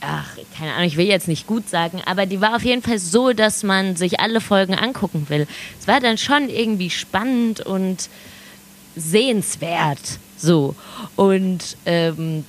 ach, 0.00 0.36
keine 0.56 0.72
Ahnung, 0.72 0.86
ich 0.86 0.96
will 0.96 1.06
jetzt 1.06 1.28
nicht 1.28 1.46
gut 1.46 1.68
sagen, 1.68 2.02
aber 2.04 2.26
die 2.26 2.40
war 2.40 2.56
auf 2.56 2.64
jeden 2.64 2.82
Fall 2.82 2.98
so, 2.98 3.32
dass 3.32 3.62
man 3.62 3.96
sich 3.96 4.20
alle 4.20 4.40
Folgen 4.40 4.74
angucken 4.74 5.26
will. 5.28 5.46
Es 5.80 5.86
war 5.86 6.00
dann 6.00 6.18
schon 6.18 6.48
irgendwie 6.48 6.90
spannend 6.90 7.60
und 7.60 8.08
sehenswert. 8.96 10.18
So. 10.42 10.74
Und 11.16 11.76
ähm, 11.86 12.44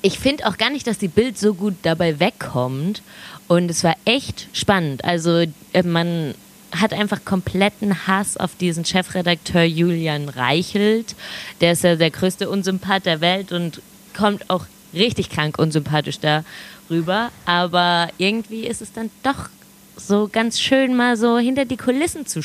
ich 0.00 0.18
finde 0.18 0.46
auch 0.46 0.56
gar 0.56 0.70
nicht, 0.70 0.86
dass 0.86 0.98
die 0.98 1.08
Bild 1.08 1.36
so 1.36 1.54
gut 1.54 1.74
dabei 1.82 2.20
wegkommt. 2.20 3.02
Und 3.48 3.70
es 3.70 3.82
war 3.82 3.96
echt 4.04 4.48
spannend. 4.52 5.04
Also 5.04 5.44
äh, 5.72 5.82
man 5.82 6.34
hat 6.72 6.92
einfach 6.92 7.24
kompletten 7.24 8.06
Hass 8.06 8.36
auf 8.36 8.54
diesen 8.54 8.84
Chefredakteur 8.84 9.64
Julian 9.64 10.28
Reichelt. 10.28 11.16
Der 11.60 11.72
ist 11.72 11.82
ja 11.82 11.96
der 11.96 12.10
größte 12.10 12.48
Unsympath 12.48 13.06
der 13.06 13.20
Welt 13.20 13.50
und 13.50 13.82
kommt 14.16 14.48
auch 14.48 14.66
richtig 14.94 15.30
krank 15.30 15.58
unsympathisch 15.58 16.20
darüber. 16.20 17.30
Aber 17.44 18.08
irgendwie 18.18 18.66
ist 18.66 18.82
es 18.82 18.92
dann 18.92 19.10
doch 19.24 19.48
so 19.96 20.28
ganz 20.30 20.60
schön, 20.60 20.96
mal 20.96 21.16
so 21.16 21.38
hinter 21.38 21.64
die 21.64 21.76
Kulissen 21.76 22.24
zu, 22.24 22.40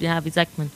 ja, 0.00 0.24
wie 0.24 0.30
sagt 0.30 0.58
man? 0.58 0.70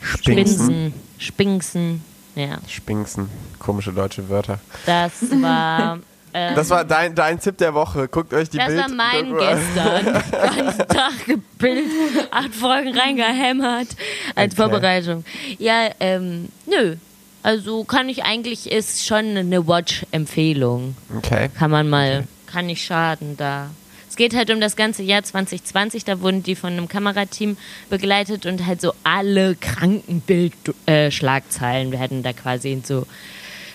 Spinksen. 0.00 0.92
Spinksen. 1.18 2.02
Ja. 2.34 2.58
Spinksen. 2.68 3.30
Komische 3.58 3.92
deutsche 3.92 4.28
Wörter. 4.28 4.58
Das 4.86 5.12
war. 5.40 5.98
Ähm, 6.36 6.56
das 6.56 6.68
war 6.68 6.84
dein, 6.84 7.14
dein 7.14 7.38
Tipp 7.38 7.58
der 7.58 7.74
Woche. 7.74 8.08
Guckt 8.08 8.34
euch 8.34 8.50
die 8.50 8.56
das 8.58 8.66
Bild. 8.66 8.80
war 8.80 8.88
mein 8.88 9.32
gestern. 9.36 10.22
Ganzen 10.64 10.88
Tag 10.88 11.26
gebildet, 11.26 12.28
acht 12.32 12.52
Folgen 12.52 12.98
reingehämmert 12.98 13.86
als 14.34 14.52
Okay. 14.54 14.56
Vorbereitung. 14.56 15.24
Ja, 15.60 15.90
ähm, 16.00 16.48
nö. 16.66 16.96
Also 17.44 17.84
kann 17.84 18.08
ich 18.08 18.24
eigentlich, 18.24 18.68
ist 18.68 19.06
schon 19.06 19.36
eine 19.36 19.68
Watch-Empfehlung. 19.68 20.96
Okay. 21.18 21.50
Kann 21.56 21.70
man 21.70 21.88
mal, 21.88 22.24
kann 22.46 22.66
nicht 22.66 22.84
schaden 22.84 23.36
da. 23.36 23.70
Es 24.14 24.16
geht 24.16 24.36
halt 24.36 24.48
um 24.52 24.60
das 24.60 24.76
ganze 24.76 25.02
Jahr 25.02 25.24
2020, 25.24 26.04
da 26.04 26.20
wurden 26.20 26.44
die 26.44 26.54
von 26.54 26.72
einem 26.72 26.86
Kamerateam 26.86 27.56
begleitet 27.90 28.46
und 28.46 28.64
halt 28.64 28.80
so 28.80 28.92
alle 29.02 29.56
Krankenbild-Schlagzeilen 29.56 31.90
werden 31.90 32.22
da 32.22 32.32
quasi 32.32 32.70
in 32.70 32.84
so 32.84 33.08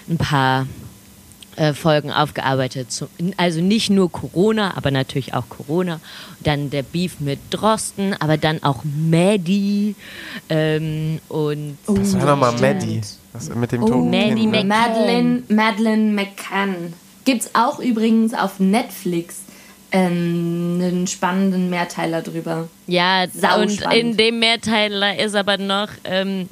ein 0.09 0.17
paar 0.17 0.65
äh, 1.57 1.73
Folgen 1.73 2.13
aufgearbeitet. 2.13 2.89
So, 2.89 3.09
also 3.35 3.59
nicht 3.59 3.89
nur 3.89 4.09
Corona, 4.09 4.77
aber 4.77 4.91
natürlich 4.91 5.33
auch 5.33 5.49
Corona. 5.49 5.99
Dann 6.39 6.69
der 6.69 6.83
Beef 6.83 7.19
mit 7.19 7.39
Drosten, 7.49 8.13
aber 8.17 8.37
dann 8.37 8.63
auch 8.63 8.85
Maddie 8.85 9.93
ähm, 10.47 11.19
und 11.27 11.77
Das 11.85 12.13
war 12.17 12.37
nochmal. 12.37 12.53
Maddie. 12.61 13.01
Was 13.33 13.53
mit 13.53 13.73
dem 13.73 13.83
Oh, 13.83 13.87
toten 13.87 14.09
Maddie 14.09 14.35
Kind. 14.35 14.51
ne? 14.53 14.63
Mac- 14.63 14.87
Madeleine, 14.87 15.43
Madeleine 15.49 16.13
McCann. 16.13 16.93
Gibt's 17.25 17.49
auch 17.55 17.79
übrigens 17.79 18.33
auf 18.33 18.61
Netflix 18.61 19.41
einen 19.91 21.07
spannenden 21.07 21.69
Mehrteiler 21.69 22.21
drüber. 22.21 22.67
Ja, 22.87 23.25
Sau 23.33 23.61
und 23.61 23.71
spannend. 23.71 23.93
in 23.99 24.17
dem 24.17 24.39
Mehrteiler 24.39 25.17
ist 25.19 25.35
aber 25.35 25.57
noch 25.57 25.89
ähm, 26.03 26.47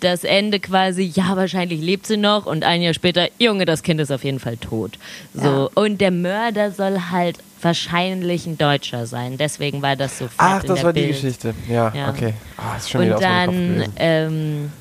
das 0.00 0.24
Ende 0.24 0.58
quasi, 0.60 1.02
ja, 1.14 1.36
wahrscheinlich 1.36 1.80
lebt 1.80 2.06
sie 2.06 2.16
noch 2.16 2.46
und 2.46 2.64
ein 2.64 2.82
Jahr 2.82 2.94
später, 2.94 3.28
Junge, 3.38 3.64
das 3.64 3.82
Kind 3.82 4.00
ist 4.00 4.10
auf 4.10 4.24
jeden 4.24 4.40
Fall 4.40 4.56
tot. 4.56 4.98
So. 5.32 5.70
Und 5.74 6.00
der 6.00 6.10
Mörder 6.10 6.70
soll 6.72 6.98
halt 7.10 7.38
wahrscheinlich 7.60 8.46
ein 8.46 8.58
Deutscher 8.58 9.06
sein. 9.06 9.38
Deswegen 9.38 9.80
war 9.82 9.94
das 9.94 10.18
so 10.18 10.24
fett 10.24 10.34
Ach, 10.38 10.62
in 10.62 10.68
das 10.68 10.76
der 10.78 10.84
war 10.84 10.92
die 10.92 11.00
Bild. 11.02 11.12
Geschichte. 11.14 11.54
Ja, 11.68 11.92
Ja. 11.94 12.10
okay. 12.10 12.34
Ah, 12.56 12.76
ist 12.76 12.90
schon 12.90 13.02
wieder 13.02 13.14
Und 13.16 13.22
dann, 13.22 13.84
ähm, 13.96 14.72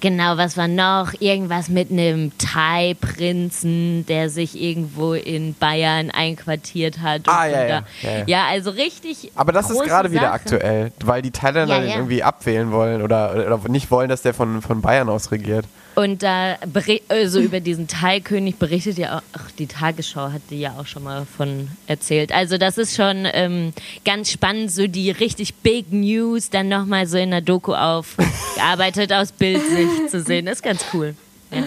genau, 0.00 0.36
was 0.36 0.56
war 0.56 0.68
noch? 0.68 1.12
Irgendwas 1.20 1.68
mit 1.68 1.90
einem 1.90 2.32
Thai-Prinzen, 2.38 4.06
der 4.06 4.30
sich 4.30 4.60
irgendwo 4.60 5.14
in 5.14 5.54
Bayern 5.54 6.10
einquartiert 6.10 7.00
hat. 7.00 7.22
Ah, 7.26 7.46
ja, 7.46 7.64
ja. 7.64 7.82
Ja, 8.02 8.24
ja. 8.26 8.46
also 8.46 8.70
richtig. 8.70 9.30
Aber 9.34 9.52
das 9.52 9.70
ist 9.70 9.82
gerade 9.82 10.12
wieder 10.12 10.32
aktuell, 10.32 10.92
weil 11.04 11.22
die 11.22 11.30
Thailänder 11.30 11.80
den 11.80 11.90
irgendwie 11.90 12.22
abwählen 12.22 12.70
wollen 12.70 13.02
oder, 13.02 13.32
oder 13.46 13.60
nicht 13.68 13.90
wollen, 13.90 14.08
dass 14.08 14.22
der 14.22 14.34
von, 14.34 14.62
von 14.62 14.80
Bayern 14.80 15.08
aus 15.08 15.30
regiert. 15.30 15.64
Und 15.98 16.22
da 16.22 16.58
also 17.08 17.40
über 17.40 17.58
diesen 17.58 17.88
Thai-König 17.88 18.60
berichtet 18.60 18.98
ja 18.98 19.18
auch, 19.18 19.22
ach, 19.32 19.50
die 19.58 19.66
Tagesschau 19.66 20.30
hat 20.30 20.42
die 20.48 20.60
ja 20.60 20.76
auch 20.78 20.86
schon 20.86 21.02
mal 21.02 21.26
von 21.26 21.66
erzählt. 21.88 22.30
Also 22.30 22.56
das 22.56 22.78
ist 22.78 22.94
schon 22.94 23.26
ähm, 23.32 23.72
ganz 24.04 24.30
spannend, 24.30 24.70
so 24.70 24.86
die 24.86 25.10
richtig 25.10 25.56
Big 25.56 25.92
News 25.92 26.50
dann 26.50 26.68
nochmal 26.68 27.08
so 27.08 27.18
in 27.18 27.32
der 27.32 27.40
Doku 27.40 27.74
aufgearbeitet 27.74 29.12
aus 29.12 29.32
Bildsicht 29.32 30.08
zu 30.08 30.22
sehen. 30.22 30.46
Das 30.46 30.58
ist 30.58 30.62
ganz 30.62 30.84
cool. 30.94 31.16
Ja. 31.50 31.64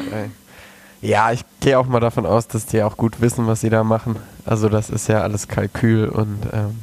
Ja, 1.01 1.33
ich 1.33 1.41
gehe 1.59 1.77
auch 1.77 1.87
mal 1.87 1.99
davon 1.99 2.25
aus, 2.25 2.47
dass 2.47 2.65
die 2.65 2.81
auch 2.83 2.95
gut 2.95 3.19
wissen, 3.19 3.47
was 3.47 3.59
sie 3.59 3.69
da 3.69 3.83
machen. 3.83 4.15
Also 4.45 4.69
das 4.69 4.89
ist 4.89 5.09
ja 5.09 5.23
alles 5.23 5.49
Kalkül 5.49 6.07
und 6.07 6.39
ähm, 6.53 6.79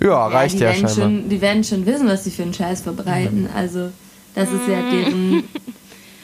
ja, 0.00 0.24
reicht 0.28 0.60
die 0.60 0.62
ja 0.62 0.72
scheinbar. 0.72 0.94
Schon, 0.94 1.28
die 1.28 1.40
werden 1.40 1.64
schon 1.64 1.84
wissen, 1.84 2.06
was 2.06 2.22
sie 2.22 2.30
für 2.30 2.44
einen 2.44 2.54
Scheiß 2.54 2.82
verbreiten. 2.82 3.48
Also, 3.52 3.90
das 4.36 4.52
ist 4.52 4.68
ja 4.68 4.88
deren. 4.88 5.42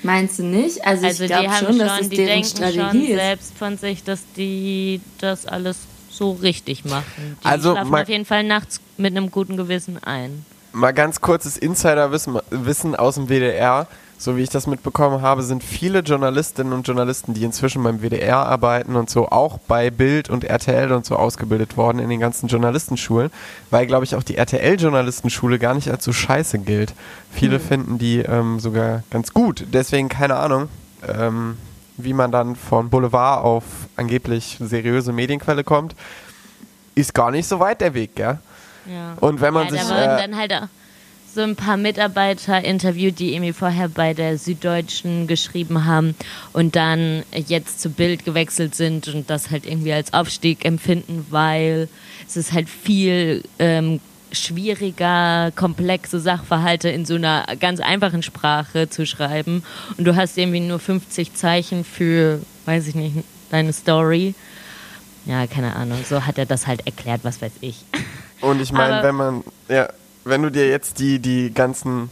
Meinst 0.06 0.38
du 0.38 0.44
nicht? 0.44 0.84
Also, 0.86 1.06
Also 1.06 1.24
ich 1.24 1.28
die 1.30 1.34
glaube 1.34 1.50
haben 1.50 1.66
schon, 1.66 1.76
schon, 1.76 1.78
dass 1.86 2.00
es 2.00 2.08
die 2.08 2.16
deren 2.16 2.28
denken 2.28 2.48
Strategie 2.48 2.80
schon 2.80 3.00
ist. 3.02 3.14
selbst 3.16 3.58
von 3.58 3.76
sich, 3.76 4.04
dass 4.04 4.20
die 4.36 5.00
das 5.18 5.46
alles 5.46 5.76
so 6.10 6.32
richtig 6.32 6.84
machen. 6.84 7.36
Die 7.42 7.46
Also 7.46 7.72
schlafen 7.72 7.90
mal- 7.90 8.02
auf 8.02 8.08
jeden 8.08 8.24
Fall 8.24 8.44
nachts 8.44 8.80
mit 8.96 9.14
einem 9.16 9.30
guten 9.30 9.56
Gewissen 9.56 10.02
ein. 10.02 10.46
Mal 10.72 10.92
ganz 10.92 11.20
kurzes 11.20 11.56
Insiderwissen 11.56 12.38
Wissen 12.50 12.94
aus 12.96 13.16
dem 13.16 13.28
WDR. 13.28 13.86
So 14.18 14.36
wie 14.36 14.42
ich 14.42 14.48
das 14.48 14.66
mitbekommen 14.66 15.20
habe, 15.20 15.42
sind 15.42 15.62
viele 15.62 15.98
Journalistinnen 16.00 16.72
und 16.72 16.86
Journalisten, 16.86 17.34
die 17.34 17.44
inzwischen 17.44 17.82
beim 17.82 18.00
WDR 18.00 18.38
arbeiten 18.38 18.96
und 18.96 19.10
so 19.10 19.28
auch 19.28 19.58
bei 19.58 19.90
Bild 19.90 20.30
und 20.30 20.44
RTL 20.44 20.90
und 20.92 21.04
so 21.04 21.16
ausgebildet 21.16 21.76
worden 21.76 21.98
in 21.98 22.08
den 22.08 22.18
ganzen 22.18 22.48
Journalistenschulen, 22.48 23.30
weil, 23.70 23.86
glaube 23.86 24.04
ich, 24.04 24.14
auch 24.14 24.22
die 24.22 24.36
RTL-Journalistenschule 24.36 25.58
gar 25.58 25.74
nicht 25.74 25.90
als 25.90 26.02
so 26.02 26.14
scheiße 26.14 26.60
gilt. 26.60 26.94
Viele 27.30 27.60
finden 27.60 27.98
die 27.98 28.20
ähm, 28.20 28.58
sogar 28.58 29.02
ganz 29.10 29.34
gut. 29.34 29.66
Deswegen 29.72 30.08
keine 30.08 30.36
Ahnung, 30.36 30.70
ähm, 31.06 31.58
wie 31.98 32.14
man 32.14 32.32
dann 32.32 32.56
von 32.56 32.88
Boulevard 32.88 33.44
auf 33.44 33.64
angeblich 33.96 34.56
seriöse 34.60 35.12
Medienquelle 35.12 35.62
kommt. 35.62 35.94
Ist 36.94 37.12
gar 37.12 37.30
nicht 37.30 37.46
so 37.46 37.60
weit 37.60 37.82
der 37.82 37.92
Weg, 37.92 38.16
gell? 38.16 38.38
Ja. 38.86 39.16
Und 39.20 39.42
wenn 39.42 39.52
man 39.52 39.66
ja, 39.66 39.72
sich. 39.72 39.88
da 39.88 40.16
Äh, 40.16 40.22
dann 40.22 40.36
halt 40.38 40.54
auch 40.54 40.68
so 41.36 41.42
ein 41.42 41.54
paar 41.54 41.76
Mitarbeiter 41.76 42.64
interviewt, 42.64 43.18
die 43.18 43.34
irgendwie 43.34 43.52
vorher 43.52 43.88
bei 43.88 44.14
der 44.14 44.38
Süddeutschen 44.38 45.26
geschrieben 45.26 45.84
haben 45.84 46.16
und 46.54 46.74
dann 46.76 47.24
jetzt 47.32 47.80
zu 47.80 47.90
Bild 47.90 48.24
gewechselt 48.24 48.74
sind 48.74 49.06
und 49.08 49.28
das 49.28 49.50
halt 49.50 49.66
irgendwie 49.66 49.92
als 49.92 50.14
Aufstieg 50.14 50.64
empfinden, 50.64 51.26
weil 51.30 51.88
es 52.26 52.38
ist 52.38 52.54
halt 52.54 52.70
viel 52.70 53.44
ähm, 53.58 54.00
schwieriger, 54.32 55.52
komplexe 55.54 56.20
Sachverhalte 56.20 56.88
in 56.88 57.04
so 57.04 57.16
einer 57.16 57.44
ganz 57.60 57.80
einfachen 57.80 58.22
Sprache 58.22 58.88
zu 58.88 59.04
schreiben 59.06 59.62
und 59.98 60.06
du 60.06 60.16
hast 60.16 60.38
irgendwie 60.38 60.60
nur 60.60 60.78
50 60.78 61.34
Zeichen 61.34 61.84
für, 61.84 62.40
weiß 62.64 62.88
ich 62.88 62.94
nicht, 62.94 63.16
deine 63.50 63.74
Story. 63.74 64.34
Ja, 65.26 65.46
keine 65.46 65.76
Ahnung. 65.76 65.98
So 66.08 66.24
hat 66.24 66.38
er 66.38 66.46
das 66.46 66.66
halt 66.66 66.86
erklärt, 66.86 67.20
was 67.24 67.42
weiß 67.42 67.52
ich. 67.60 67.84
Und 68.40 68.62
ich 68.62 68.72
meine, 68.72 69.02
wenn 69.02 69.14
man, 69.14 69.44
ja, 69.68 69.88
wenn 70.26 70.42
du 70.42 70.50
dir 70.50 70.68
jetzt 70.68 70.98
die, 70.98 71.18
die 71.18 71.52
ganzen 71.54 72.10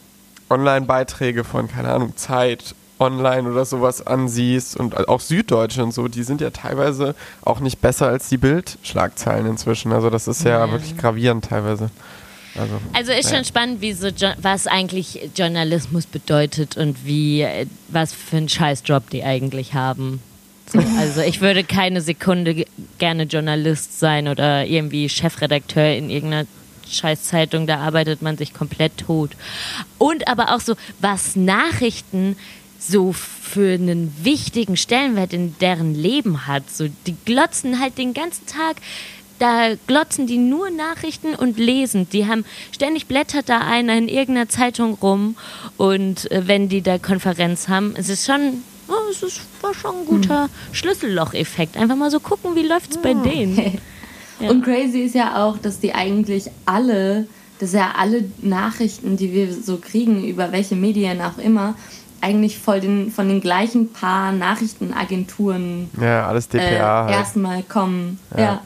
Online-Beiträge 0.50 1.44
von, 1.44 1.68
keine 1.68 1.88
Ahnung, 1.92 2.16
Zeit, 2.16 2.74
Online 3.00 3.50
oder 3.50 3.64
sowas 3.64 4.07
ansiehst 4.07 4.77
und 4.77 5.09
auch 5.09 5.20
Süddeutsche 5.20 5.83
und 5.83 5.92
so, 5.92 6.07
die 6.07 6.22
sind 6.22 6.40
ja 6.40 6.50
teilweise 6.50 7.14
auch 7.42 7.59
nicht 7.61 7.81
besser 7.81 8.07
als 8.07 8.29
die 8.29 8.37
Bildschlagzeilen 8.37 9.46
inzwischen. 9.46 9.92
Also 9.92 10.11
das 10.11 10.29
ist 10.29 10.44
ja 10.44 10.64
Ja. 10.64 10.70
wirklich 10.70 10.96
gravierend 10.96 11.44
teilweise. 11.46 11.90
Also, 12.57 12.74
Also 12.92 13.11
ist 13.12 13.31
ja. 13.31 13.37
schon 13.37 13.44
spannend, 13.44 13.81
wie 13.81 13.92
so 13.94 14.07
Jo- 14.09 14.35
was 14.40 14.68
eigentlich 14.68 15.29
Journalismus 15.37 16.07
bedeutet 16.07 16.77
und 16.77 17.05
wie 17.05 17.44
was 17.88 18.12
für 18.12 18.37
einen 18.37 18.48
Scheißjob 18.48 19.11
die 19.11 19.24
eigentlich 19.24 19.74
haben. 19.74 20.20
So, 20.72 20.79
also 21.00 21.20
ich 21.20 21.40
würde 21.40 21.64
keine 21.64 22.00
Sekunde 22.00 22.55
ge- 22.55 22.66
gerne 22.98 23.24
Journalist 23.24 23.98
sein 23.98 24.29
oder 24.29 24.64
irgendwie 24.66 25.09
Chefredakteur 25.09 25.96
in 25.96 26.11
irgendeiner 26.11 26.46
Scheißzeitung, 26.88 27.66
da 27.66 27.78
arbeitet 27.78 28.22
man 28.22 28.36
sich 28.36 28.54
komplett 28.54 28.98
tot. 28.98 29.30
Und 29.98 30.28
aber 30.28 30.54
auch 30.54 30.60
so, 30.60 30.74
was 31.00 31.36
Nachrichten 31.36 32.36
so 32.78 33.12
für 33.12 33.74
einen 33.74 34.12
wichtigen 34.22 34.76
Stellenwert 34.76 35.32
in 35.32 35.56
deren 35.58 35.94
Leben 35.94 36.46
hat. 36.46 36.70
So, 36.70 36.88
die 37.06 37.16
glotzen 37.24 37.80
halt 37.80 37.98
den 37.98 38.12
ganzen 38.12 38.46
Tag 38.46 38.76
da 39.38 39.74
glotzen 39.86 40.26
die 40.26 40.38
nur 40.38 40.70
Nachrichten 40.70 41.34
und 41.34 41.58
lesen. 41.58 42.08
Die 42.10 42.26
haben 42.26 42.44
ständig 42.72 43.06
blättert 43.06 43.48
da 43.48 43.58
einer 43.58 43.96
in 43.96 44.08
irgendeiner 44.08 44.48
Zeitung 44.48 44.94
rum 44.94 45.36
und 45.76 46.30
äh, 46.30 46.46
wenn 46.46 46.68
die 46.68 46.82
da 46.82 46.98
Konferenz 46.98 47.68
haben, 47.68 47.94
es 47.96 48.08
ist 48.08 48.26
schon, 48.26 48.62
oh, 48.88 49.10
es 49.10 49.22
ist, 49.22 49.40
war 49.60 49.74
schon 49.74 49.96
ein 49.96 50.06
guter 50.06 50.48
Schlüssellocheffekt. 50.72 51.76
Einfach 51.76 51.96
mal 51.96 52.10
so 52.10 52.20
gucken, 52.20 52.54
wie 52.54 52.62
läuft's 52.62 52.98
bei 52.98 53.14
denen. 53.14 53.80
Ja. 54.44 54.50
Und 54.50 54.62
crazy 54.64 55.00
ist 55.00 55.14
ja 55.14 55.44
auch, 55.44 55.59
dass 55.59 55.80
die 55.80 55.94
eigentlich 55.94 56.50
alle, 56.66 57.26
dass 57.59 57.72
ja 57.72 57.92
alle 57.98 58.24
Nachrichten, 58.42 59.16
die 59.16 59.33
wir 59.33 59.52
so 59.52 59.78
kriegen, 59.78 60.24
über 60.24 60.52
welche 60.52 60.76
Medien 60.76 61.20
auch 61.20 61.38
immer, 61.38 61.74
eigentlich 62.20 62.59
voll 62.59 62.80
den, 62.80 63.11
von 63.11 63.28
den 63.28 63.40
gleichen 63.40 63.92
paar 63.92 64.33
Nachrichtenagenturen 64.33 65.90
ja, 66.00 66.26
alles 66.26 66.46
äh, 66.46 66.59
DPA. 66.59 67.04
halt. 67.04 67.14
erstmal 67.14 67.62
kommen. 67.64 68.18
Ja. 68.37 68.42
Ja. 68.42 68.61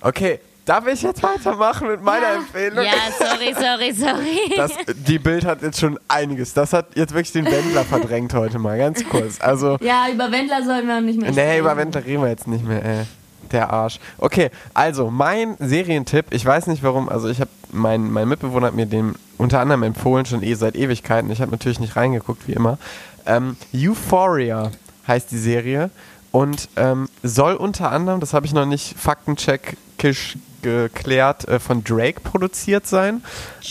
Okay, 0.00 0.38
darf 0.64 0.86
ich 0.86 1.02
jetzt 1.02 1.22
weitermachen 1.22 1.88
mit 1.88 2.02
meiner 2.02 2.26
Ja. 2.26 2.34
Empfehlung? 2.36 2.84
Ja, 2.84 2.92
sorry, 3.18 3.54
sorry, 3.54 3.92
sorry. 3.92 4.56
Das, 4.56 4.72
die 5.08 5.18
Bild 5.18 5.44
hat 5.44 5.62
jetzt 5.62 5.80
schon 5.80 5.98
einiges. 6.06 6.54
Das 6.54 6.72
hat 6.72 6.94
jetzt 6.94 7.12
wirklich 7.12 7.32
den 7.32 7.46
Wendler 7.46 7.84
verdrängt 7.84 8.32
heute 8.34 8.58
mal, 8.60 8.78
ganz 8.78 9.02
kurz. 9.08 9.40
Also, 9.40 9.76
Ja, 9.80 10.06
über 10.12 10.30
Wendler 10.30 10.62
sollen 10.64 10.86
wir 10.86 11.00
nicht 11.00 11.20
mehr 11.20 11.32
nee, 11.32 11.58
über 11.58 11.76
Wendler 11.76 12.04
reden 12.04 12.22
wir 12.22 12.28
jetzt 12.28 12.46
nicht 12.46 12.64
mehr. 12.64 12.84
Ey. 12.84 13.04
Der 13.52 13.70
Arsch. 13.70 13.98
Okay, 14.18 14.50
also 14.74 15.10
mein 15.10 15.56
Serientipp, 15.58 16.26
ich 16.30 16.44
weiß 16.44 16.66
nicht 16.66 16.82
warum, 16.82 17.08
also 17.08 17.28
ich 17.28 17.40
habe, 17.40 17.50
mein, 17.72 18.10
mein 18.10 18.28
Mitbewohner 18.28 18.68
hat 18.68 18.74
mir 18.74 18.86
den 18.86 19.14
unter 19.38 19.60
anderem 19.60 19.82
empfohlen, 19.82 20.26
schon 20.26 20.42
eh 20.42 20.54
seit 20.54 20.76
Ewigkeiten. 20.76 21.30
Ich 21.30 21.40
habe 21.40 21.50
natürlich 21.50 21.80
nicht 21.80 21.96
reingeguckt, 21.96 22.48
wie 22.48 22.52
immer. 22.52 22.78
Ähm, 23.26 23.56
Euphoria 23.74 24.70
heißt 25.06 25.30
die 25.30 25.38
Serie 25.38 25.90
und 26.32 26.68
ähm, 26.76 27.08
soll 27.22 27.54
unter 27.54 27.92
anderem, 27.92 28.20
das 28.20 28.34
habe 28.34 28.46
ich 28.46 28.52
noch 28.52 28.66
nicht 28.66 28.98
faktencheckisch 28.98 30.38
geklärt, 30.62 31.46
äh, 31.48 31.60
von 31.60 31.84
Drake 31.84 32.20
produziert 32.20 32.86
sein. 32.86 33.22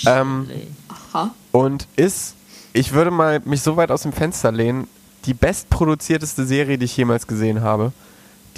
Ähm, 0.05 0.49
Aha. 0.87 1.31
und 1.51 1.87
ist, 1.95 2.35
ich 2.73 2.93
würde 2.93 3.11
mal 3.11 3.41
mich 3.45 3.61
so 3.61 3.77
weit 3.77 3.91
aus 3.91 4.03
dem 4.03 4.13
Fenster 4.13 4.51
lehnen, 4.51 4.87
die 5.25 5.33
bestproduzierteste 5.33 6.45
Serie, 6.45 6.77
die 6.77 6.85
ich 6.85 6.95
jemals 6.97 7.27
gesehen 7.27 7.61
habe. 7.61 7.91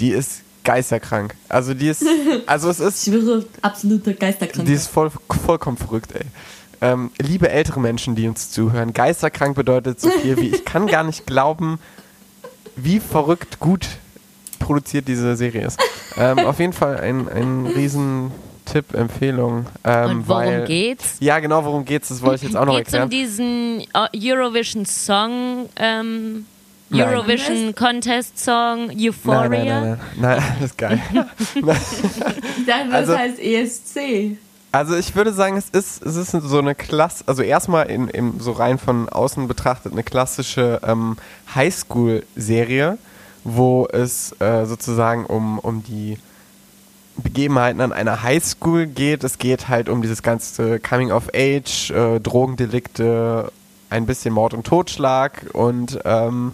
Die 0.00 0.10
ist 0.10 0.42
geisterkrank. 0.68 1.34
Also 1.48 1.72
die 1.72 1.88
ist, 1.88 2.04
also 2.46 2.68
es 2.68 2.78
ist 2.78 3.06
Ich 3.06 3.14
schwöre, 3.14 3.42
absoluter 3.62 4.12
Geisterkrank. 4.12 4.66
die 4.66 4.74
ist 4.74 4.88
voll, 4.88 5.10
vollkommen 5.46 5.78
verrückt, 5.78 6.12
ey. 6.14 6.26
Ähm, 6.82 7.10
liebe 7.18 7.48
ältere 7.48 7.80
Menschen, 7.80 8.14
die 8.14 8.28
uns 8.28 8.50
zuhören, 8.50 8.92
geisterkrank 8.92 9.56
bedeutet 9.56 9.98
so 9.98 10.10
viel 10.10 10.36
wie, 10.36 10.48
ich 10.48 10.64
kann 10.66 10.86
gar 10.86 11.04
nicht 11.04 11.26
glauben, 11.26 11.78
wie 12.76 13.00
verrückt 13.00 13.58
gut 13.60 13.86
produziert 14.58 15.08
diese 15.08 15.34
Serie 15.36 15.66
ist. 15.66 15.80
Ähm, 16.18 16.40
auf 16.40 16.60
jeden 16.60 16.74
Fall 16.74 16.98
ein, 17.00 17.28
ein 17.30 17.66
riesen 17.66 18.30
Tipp, 18.66 18.92
Empfehlung. 18.92 19.64
Ähm, 19.84 20.10
Und 20.10 20.28
worum 20.28 20.42
weil, 20.42 20.64
geht's? 20.66 21.16
Ja, 21.20 21.38
genau, 21.38 21.64
worum 21.64 21.86
geht's, 21.86 22.08
das 22.08 22.20
wollte 22.20 22.36
ich 22.44 22.50
jetzt 22.52 22.56
auch 22.56 22.66
noch 22.66 22.76
Geht's 22.76 22.92
um 22.92 23.00
erklären. 23.00 23.10
diesen 23.10 23.80
äh, 23.94 24.30
Eurovision 24.32 24.84
Song, 24.84 25.70
ähm. 25.76 26.44
Eurovision 26.90 27.74
Contest 27.74 28.38
Song 28.38 28.90
Euphoria? 28.96 29.48
Nein, 29.48 29.80
nein, 29.80 29.98
nein, 30.16 30.20
nein, 30.20 30.40
nein, 30.40 30.42
das 30.60 30.70
ist 30.70 30.78
geil. 30.78 31.00
Ich 31.54 32.66
dachte, 32.66 32.88
das 32.90 32.92
Also- 32.92 33.16
heißt 33.18 33.38
ESC. 33.38 34.36
Also 34.70 34.96
ich 34.96 35.16
würde 35.16 35.32
sagen, 35.32 35.56
es 35.56 35.70
ist, 35.70 36.04
es 36.04 36.16
ist 36.16 36.30
so 36.30 36.58
eine 36.58 36.74
Klasse, 36.74 37.24
also 37.26 37.42
erstmal 37.42 37.86
in, 37.86 38.08
in 38.08 38.38
so 38.38 38.52
rein 38.52 38.78
von 38.78 39.08
außen 39.08 39.48
betrachtet 39.48 39.92
eine 39.92 40.02
klassische 40.02 40.80
ähm, 40.86 41.16
Highschool-Serie, 41.54 42.98
wo 43.44 43.88
es 43.90 44.32
äh, 44.40 44.66
sozusagen 44.66 45.24
um, 45.24 45.58
um 45.58 45.82
die 45.84 46.18
Begebenheiten 47.16 47.80
an 47.80 47.92
einer 47.94 48.22
Highschool 48.22 48.86
geht. 48.86 49.24
Es 49.24 49.38
geht 49.38 49.68
halt 49.68 49.88
um 49.88 50.02
dieses 50.02 50.22
ganze 50.22 50.78
Coming 50.80 51.12
of 51.12 51.30
Age, 51.34 51.90
äh, 51.90 52.20
Drogendelikte, 52.20 53.50
ein 53.90 54.04
bisschen 54.04 54.34
Mord 54.34 54.52
und 54.52 54.66
Totschlag 54.66 55.46
und 55.54 55.98
ähm, 56.04 56.52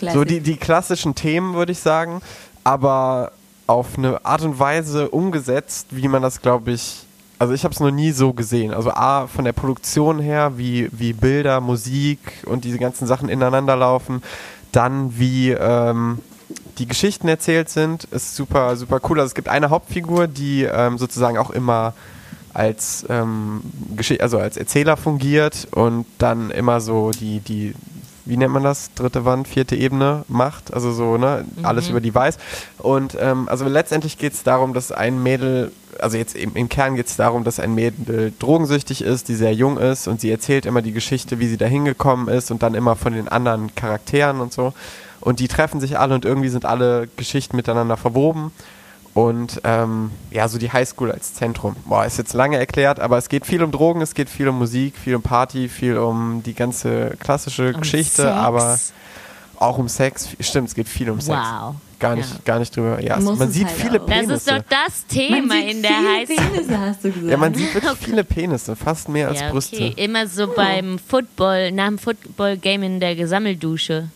Classic. 0.00 0.18
so 0.18 0.24
die, 0.24 0.40
die 0.40 0.56
klassischen 0.56 1.14
Themen, 1.14 1.54
würde 1.54 1.72
ich 1.72 1.78
sagen, 1.78 2.22
aber 2.64 3.32
auf 3.66 3.96
eine 3.96 4.24
Art 4.24 4.42
und 4.42 4.58
Weise 4.58 5.10
umgesetzt, 5.10 5.88
wie 5.90 6.08
man 6.08 6.22
das, 6.22 6.40
glaube 6.42 6.72
ich, 6.72 7.04
also 7.38 7.54
ich 7.54 7.64
habe 7.64 7.72
es 7.72 7.80
noch 7.80 7.90
nie 7.90 8.10
so 8.10 8.32
gesehen. 8.32 8.74
Also 8.74 8.90
A, 8.90 9.26
von 9.26 9.44
der 9.44 9.52
Produktion 9.52 10.18
her, 10.18 10.52
wie, 10.56 10.88
wie 10.92 11.12
Bilder, 11.12 11.60
Musik 11.60 12.18
und 12.46 12.64
diese 12.64 12.78
ganzen 12.78 13.06
Sachen 13.06 13.28
ineinander 13.28 13.76
laufen, 13.76 14.22
dann 14.72 15.18
wie 15.18 15.50
ähm, 15.50 16.18
die 16.78 16.86
Geschichten 16.86 17.28
erzählt 17.28 17.68
sind, 17.68 18.04
ist 18.04 18.34
super, 18.34 18.76
super 18.76 19.00
cool. 19.08 19.20
Also 19.20 19.28
es 19.28 19.34
gibt 19.34 19.48
eine 19.48 19.70
Hauptfigur, 19.70 20.26
die 20.26 20.64
ähm, 20.64 20.98
sozusagen 20.98 21.38
auch 21.38 21.50
immer 21.50 21.94
als, 22.52 23.06
ähm, 23.08 23.60
also 24.18 24.38
als 24.38 24.56
Erzähler 24.56 24.96
fungiert 24.96 25.68
und 25.70 26.06
dann 26.18 26.50
immer 26.50 26.80
so 26.80 27.10
die, 27.10 27.40
die, 27.40 27.74
wie 28.30 28.36
nennt 28.36 28.54
man 28.54 28.62
das, 28.62 28.94
dritte 28.94 29.24
Wand, 29.24 29.48
vierte 29.48 29.76
Ebene 29.76 30.24
macht, 30.28 30.72
also 30.72 30.92
so, 30.92 31.18
ne, 31.18 31.44
alles 31.62 31.88
über 31.88 32.00
die 32.00 32.14
weiß. 32.14 32.38
Und 32.78 33.16
ähm, 33.20 33.48
also 33.48 33.66
letztendlich 33.66 34.16
geht 34.18 34.32
es 34.32 34.42
darum, 34.44 34.72
dass 34.72 34.92
ein 34.92 35.22
Mädel, 35.22 35.72
also 35.98 36.16
jetzt 36.16 36.36
im, 36.36 36.54
im 36.54 36.68
Kern 36.68 36.94
geht 36.94 37.08
es 37.08 37.16
darum, 37.16 37.44
dass 37.44 37.60
ein 37.60 37.74
Mädel 37.74 38.32
drogensüchtig 38.38 39.02
ist, 39.02 39.28
die 39.28 39.34
sehr 39.34 39.52
jung 39.52 39.78
ist 39.78 40.06
und 40.06 40.20
sie 40.20 40.30
erzählt 40.30 40.64
immer 40.64 40.80
die 40.80 40.92
Geschichte, 40.92 41.40
wie 41.40 41.48
sie 41.48 41.56
da 41.56 41.66
hingekommen 41.66 42.28
ist 42.28 42.50
und 42.52 42.62
dann 42.62 42.74
immer 42.74 42.94
von 42.94 43.12
den 43.12 43.28
anderen 43.28 43.74
Charakteren 43.74 44.40
und 44.40 44.52
so. 44.52 44.72
Und 45.20 45.40
die 45.40 45.48
treffen 45.48 45.80
sich 45.80 45.98
alle 45.98 46.14
und 46.14 46.24
irgendwie 46.24 46.48
sind 46.48 46.64
alle 46.64 47.08
Geschichten 47.16 47.56
miteinander 47.56 47.96
verwoben. 47.96 48.52
Und 49.20 49.60
ähm, 49.64 50.10
ja, 50.30 50.48
so 50.48 50.58
die 50.58 50.72
Highschool 50.72 51.10
als 51.12 51.34
Zentrum. 51.34 51.76
Boah, 51.84 52.04
ist 52.06 52.18
jetzt 52.18 52.32
lange 52.32 52.56
erklärt, 52.58 53.00
aber 53.00 53.18
es 53.18 53.28
geht 53.28 53.44
viel 53.46 53.62
um 53.62 53.70
Drogen, 53.70 54.00
es 54.00 54.14
geht 54.14 54.30
viel 54.30 54.48
um 54.48 54.58
Musik, 54.58 54.94
viel 54.96 55.14
um 55.14 55.22
Party, 55.22 55.68
viel 55.68 55.98
um 55.98 56.42
die 56.42 56.54
ganze 56.54 57.16
klassische 57.20 57.74
Um 57.74 57.80
Geschichte, 57.80 58.22
Sex. 58.22 58.28
aber 58.28 58.78
auch 59.56 59.78
um 59.78 59.88
Sex. 59.88 60.28
Stimmt, 60.40 60.68
es 60.68 60.74
geht 60.74 60.88
viel 60.88 61.10
um 61.10 61.20
Sex. 61.20 61.38
Wow. 61.38 61.74
Gar 61.98 62.16
nicht, 62.16 62.30
Ja. 62.30 62.38
gar 62.46 62.58
nicht 62.60 62.74
drüber. 62.74 62.98
Ja, 63.02 63.20
Muss 63.20 63.38
man 63.38 63.50
sieht 63.50 63.66
halt 63.66 63.76
viele 63.76 64.00
auch. 64.00 64.06
Das 64.06 64.16
Penisse. 64.16 64.32
ist 64.34 64.50
doch 64.50 64.62
das 64.70 65.06
Thema 65.06 65.46
Man 65.48 65.60
sieht 65.60 65.70
in 65.74 65.82
der 65.82 65.90
viele 65.90 66.08
Highschool. 66.16 66.36
Penisse, 66.36 66.78
hast 66.80 67.04
du 67.04 67.08
gesagt. 67.12 67.30
ja, 67.30 67.36
man 67.36 67.54
sieht 67.54 67.74
wirklich 67.74 67.92
viele 68.00 68.24
Penisse, 68.24 68.74
fast 68.76 69.08
mehr 69.10 69.28
als 69.28 69.40
Ja, 69.40 69.50
Brüste. 69.50 69.76
okay. 69.76 69.92
Immer 69.96 70.26
so 70.26 70.46
beim 70.46 70.98
Football, 70.98 71.72
nach 71.72 71.88
dem 71.88 71.98
Football-Game 71.98 72.82
in 72.84 73.00
der 73.00 73.16
Gesammeldusche. 73.16 74.08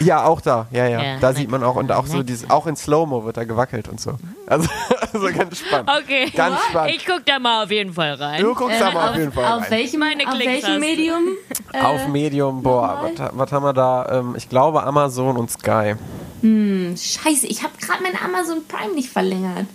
Ja, 0.00 0.24
auch 0.24 0.40
da. 0.40 0.66
Ja, 0.70 0.86
ja. 0.86 1.02
Ja, 1.02 1.18
da 1.20 1.32
sieht 1.32 1.50
man 1.50 1.62
auch 1.62 1.76
und 1.76 1.92
auch 1.92 2.06
so 2.06 2.22
dieses, 2.22 2.50
auch 2.50 2.66
in 2.66 2.76
Slow-Mo 2.76 3.24
wird 3.24 3.36
da 3.36 3.44
gewackelt 3.44 3.88
und 3.88 4.00
so. 4.00 4.14
Also, 4.46 4.68
also 5.12 5.26
ganz 5.32 5.58
spannend. 5.58 5.90
Okay. 6.02 6.30
Ganz 6.34 6.58
spannend. 6.70 6.96
Ich 6.96 7.06
guck 7.06 7.24
da 7.26 7.38
mal 7.38 7.64
auf 7.64 7.70
jeden 7.70 7.92
Fall 7.92 8.14
rein. 8.14 8.40
Du 8.40 8.54
guckst 8.54 8.80
da 8.80 8.90
mal 8.90 9.04
auf 9.04 9.10
auf, 9.10 9.16
jeden 9.16 9.32
Fall 9.32 9.44
auf 9.44 9.62
rein. 9.62 9.70
welchem, 9.70 10.00
Meine 10.00 10.26
auf 10.26 10.38
welchem. 10.38 10.80
Medium? 10.80 11.22
Äh, 11.74 11.80
Auf 11.80 12.06
Medium, 12.08 12.62
boah, 12.62 13.00
was, 13.16 13.30
was 13.32 13.50
haben 13.50 13.64
wir 13.64 13.72
da? 13.72 14.06
Ähm, 14.18 14.34
ich 14.36 14.46
glaube 14.50 14.82
Amazon 14.82 15.38
und 15.38 15.50
Sky. 15.50 15.94
Scheiße, 16.42 17.46
ich 17.46 17.62
habe 17.62 17.72
gerade 17.80 18.02
mein 18.02 18.12
Amazon 18.22 18.58
Prime 18.68 18.94
nicht 18.94 19.08
verlängert. 19.08 19.66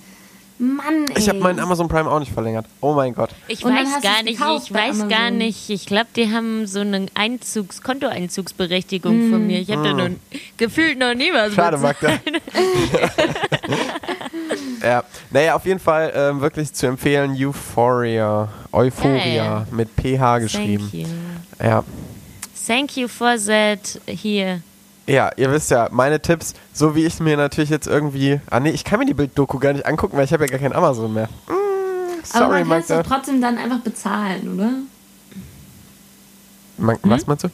Mann, 0.60 1.06
ey. 1.10 1.20
Ich 1.20 1.30
habe 1.30 1.40
meinen 1.40 1.60
Amazon 1.60 1.88
Prime 1.88 2.10
auch 2.10 2.20
nicht 2.20 2.32
verlängert. 2.32 2.66
Oh 2.82 2.94
mein 2.94 3.14
Gott. 3.14 3.30
Ich 3.48 3.64
Und 3.64 3.76
weiß 3.76 4.02
gar 4.02 4.24
nicht, 4.24 4.40
ich 4.40 4.74
weiß 4.74 5.02
Amazon. 5.02 5.10
gar 5.10 5.30
nicht. 5.30 5.70
Ich 5.70 5.86
glaube, 5.86 6.08
die 6.16 6.34
haben 6.34 6.66
so 6.66 6.80
eine 6.80 7.06
Einzugs 7.14 7.84
Kontoeinzugsberechtigung 7.84 9.30
von 9.30 9.46
mir. 9.46 9.60
Ich 9.60 9.70
habe 9.72 9.84
da 9.84 9.94
noch 9.94 10.10
gefühlt 10.58 10.98
noch 10.98 11.14
nie 11.14 11.32
was 11.32 11.50
Hm. 11.50 11.54
Schade. 11.56 11.78
Magda. 11.78 12.10
ja, 14.84 15.04
naja, 15.32 15.56
auf 15.56 15.66
jeden 15.66 15.80
Fall 15.80 16.12
ähm, 16.16 16.42
wirklich 16.42 16.74
zu 16.74 16.88
empfehlen, 16.88 17.36
Euphoria. 17.40 18.50
Euphoria 18.72 19.60
Geil. 19.60 19.68
mit 19.72 19.90
PH 19.96 20.40
geschrieben. 20.40 20.90
Thank 20.92 21.08
you. 21.08 21.14
Ja. 21.64 21.84
Thank 22.68 22.98
you 22.98 23.08
for 23.08 23.36
that 23.38 24.00
here. 24.08 24.62
Ja, 25.08 25.32
ihr 25.38 25.50
wisst 25.52 25.72
ja, 25.72 25.88
meine 25.92 26.22
Tipps, 26.22 26.54
so 26.74 26.94
wie 26.94 27.06
ich 27.06 27.20
mir 27.22 27.38
natürlich 27.38 27.70
jetzt 27.70 27.88
irgendwie. 27.88 28.42
Ah 28.50 28.60
nee, 28.60 28.72
ich 28.72 28.84
kann 28.84 29.00
mir 29.00 29.06
die 29.06 29.14
Bilddoku 29.14 29.58
gar 29.58 29.72
nicht 29.72 29.86
angucken, 29.86 30.18
weil 30.18 30.26
ich 30.26 30.34
habe 30.34 30.44
ja 30.46 30.50
gar 30.50 30.60
kein 30.60 30.74
Amazon 30.74 31.14
mehr. 31.14 31.30
Mm, 31.48 31.54
Aber 32.34 32.46
sorry, 32.46 32.66
man 32.66 32.70
kann 32.70 32.80
es 32.82 32.88
doch 32.88 33.04
trotzdem 33.04 33.42
dann 33.42 33.58
einfach 33.58 33.80
bezahlen, 33.80 34.54
oder? 34.54 34.72
Man, 36.78 36.98
Was 37.04 37.26
meinst 37.26 37.46
du? 37.46 37.50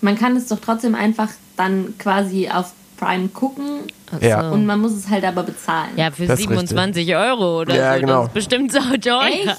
Man 0.00 0.18
kann 0.18 0.36
es 0.36 0.48
doch 0.48 0.58
trotzdem 0.60 0.94
einfach 0.94 1.28
dann 1.56 1.94
quasi 1.98 2.48
auf 2.50 2.72
Prime 2.98 3.28
gucken 3.28 3.82
Ja. 4.20 4.48
so. 4.48 4.54
und 4.54 4.66
man 4.66 4.80
muss 4.80 4.92
es 4.92 5.08
halt 5.08 5.24
aber 5.24 5.42
bezahlen. 5.44 5.90
ja, 5.96 6.10
für 6.10 6.26
Das 6.26 6.40
ist 6.40 6.48
27 6.48 7.14
Euro 7.14 7.60
oder 7.60 7.74
Ja, 7.76 7.94
so. 7.94 8.00
genau. 8.00 8.18
Das 8.20 8.26
ist 8.28 8.34
bestimmt 8.34 8.72
so 8.72 8.80
teuer. 8.80 9.22
Echt? 9.28 9.56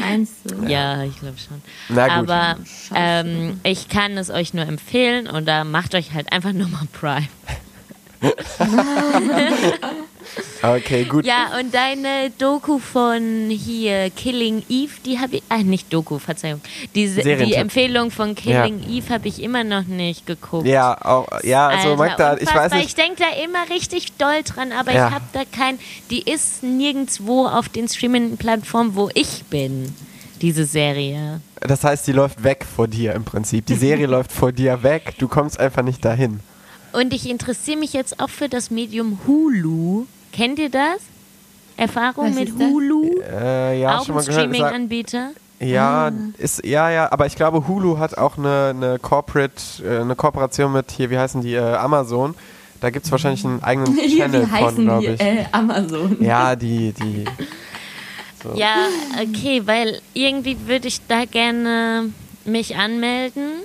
Meinst 0.00 0.32
du? 0.44 0.64
Ja, 0.66 1.02
ich 1.02 1.18
glaube 1.20 1.36
schon. 1.38 1.62
Na 1.88 2.20
gut. 2.20 2.30
Aber 2.30 2.56
ähm, 2.94 3.60
ich 3.64 3.88
kann 3.88 4.16
es 4.16 4.30
euch 4.30 4.54
nur 4.54 4.64
empfehlen 4.66 5.26
und 5.28 5.46
da 5.46 5.64
macht 5.64 5.94
euch 5.94 6.12
halt 6.14 6.32
einfach 6.32 6.52
nur 6.52 6.68
mal 6.68 6.86
Prime. 6.92 7.28
Okay, 10.62 11.04
gut. 11.04 11.24
Ja, 11.24 11.52
und 11.60 11.72
deine 11.72 12.30
Doku 12.36 12.78
von 12.78 13.48
hier, 13.50 14.10
Killing 14.10 14.64
Eve, 14.68 14.92
die 15.04 15.18
habe 15.18 15.36
ich, 15.36 15.42
ah, 15.48 15.58
nicht 15.58 15.92
Doku, 15.92 16.18
Verzeihung. 16.18 16.60
Die 16.94 17.06
Serientipp. 17.06 17.56
Empfehlung 17.56 18.10
von 18.10 18.34
Killing 18.34 18.82
Eve 18.88 19.08
habe 19.14 19.28
ich 19.28 19.42
immer 19.42 19.62
noch 19.62 19.84
nicht 19.84 20.26
geguckt. 20.26 20.66
Ja, 20.66 20.96
auch, 21.04 21.26
ja, 21.44 21.68
also 21.68 21.90
Alter, 21.90 21.96
Magda, 21.96 22.36
ich 22.38 22.52
weiß 22.54 22.72
nicht. 22.72 22.86
Ich 22.86 22.94
denke 22.94 23.22
da 23.22 23.42
immer 23.42 23.68
richtig 23.70 24.12
doll 24.18 24.42
dran, 24.44 24.72
aber 24.72 24.92
Ja. 24.92 25.08
ich 25.08 25.14
habe 25.14 25.24
da 25.32 25.42
kein, 25.44 25.78
die 26.10 26.22
ist 26.22 26.62
nirgendwo 26.62 27.46
auf 27.46 27.68
den 27.68 27.86
Streaming-Plattformen, 27.88 28.96
wo 28.96 29.10
ich 29.14 29.44
bin, 29.50 29.94
diese 30.42 30.64
Serie. 30.64 31.40
Das 31.60 31.84
heißt, 31.84 32.06
die 32.06 32.12
läuft 32.12 32.42
weg 32.42 32.64
vor 32.76 32.88
dir 32.88 33.12
im 33.14 33.24
Prinzip. 33.24 33.66
Die 33.66 33.74
Serie 33.74 34.06
läuft 34.08 34.32
vor 34.32 34.52
dir 34.52 34.82
weg. 34.82 35.14
Du 35.18 35.28
kommst 35.28 35.58
einfach 35.60 35.82
nicht 35.82 36.04
dahin. 36.04 36.40
Und 36.92 37.12
ich 37.12 37.28
interessiere 37.28 37.76
mich 37.78 37.92
jetzt 37.92 38.18
auch 38.20 38.30
für 38.30 38.48
das 38.48 38.70
Medium 38.70 39.20
Hulu. 39.26 40.06
Kennt 40.32 40.58
ihr 40.58 40.70
das? 40.70 41.00
Erfahrung 41.76 42.30
Was 42.30 42.34
mit? 42.34 42.52
Hulu? 42.52 43.20
Äh, 43.22 43.80
ja, 43.80 43.98
auch 43.98 44.06
schon 44.06 44.16
ein 44.16 44.22
Streaming-Anbieter? 44.22 45.30
Ja, 45.60 46.12
ist, 46.36 46.64
ja, 46.64 46.88
ja, 46.90 47.10
aber 47.10 47.26
ich 47.26 47.34
glaube, 47.34 47.66
Hulu 47.66 47.98
hat 47.98 48.16
auch 48.16 48.38
eine, 48.38 48.72
eine 48.76 48.98
Corporate, 49.00 49.54
äh, 49.84 50.00
eine 50.00 50.14
Kooperation 50.14 50.72
mit 50.72 50.90
hier, 50.92 51.10
wie 51.10 51.18
heißen 51.18 51.40
die, 51.40 51.54
äh, 51.54 51.74
Amazon. 51.74 52.34
Da 52.80 52.90
gibt 52.90 53.06
es 53.06 53.12
wahrscheinlich 53.12 53.44
einen 53.44 53.62
eigenen 53.62 53.96
Channel 54.16 54.42
wie 54.42 54.46
von, 54.46 54.52
heißen 54.52 54.84
glaube 54.84 55.06
die? 55.06 55.12
ich. 55.14 55.20
Äh, 55.20 55.46
Amazon. 55.50 56.16
Ja, 56.20 56.54
die, 56.56 56.92
die. 56.92 57.24
So. 58.40 58.54
Ja, 58.54 58.86
okay, 59.20 59.62
weil 59.64 60.00
irgendwie 60.14 60.56
würde 60.66 60.86
ich 60.86 61.00
da 61.08 61.24
gerne 61.24 62.12
mich 62.44 62.76
anmelden, 62.76 63.62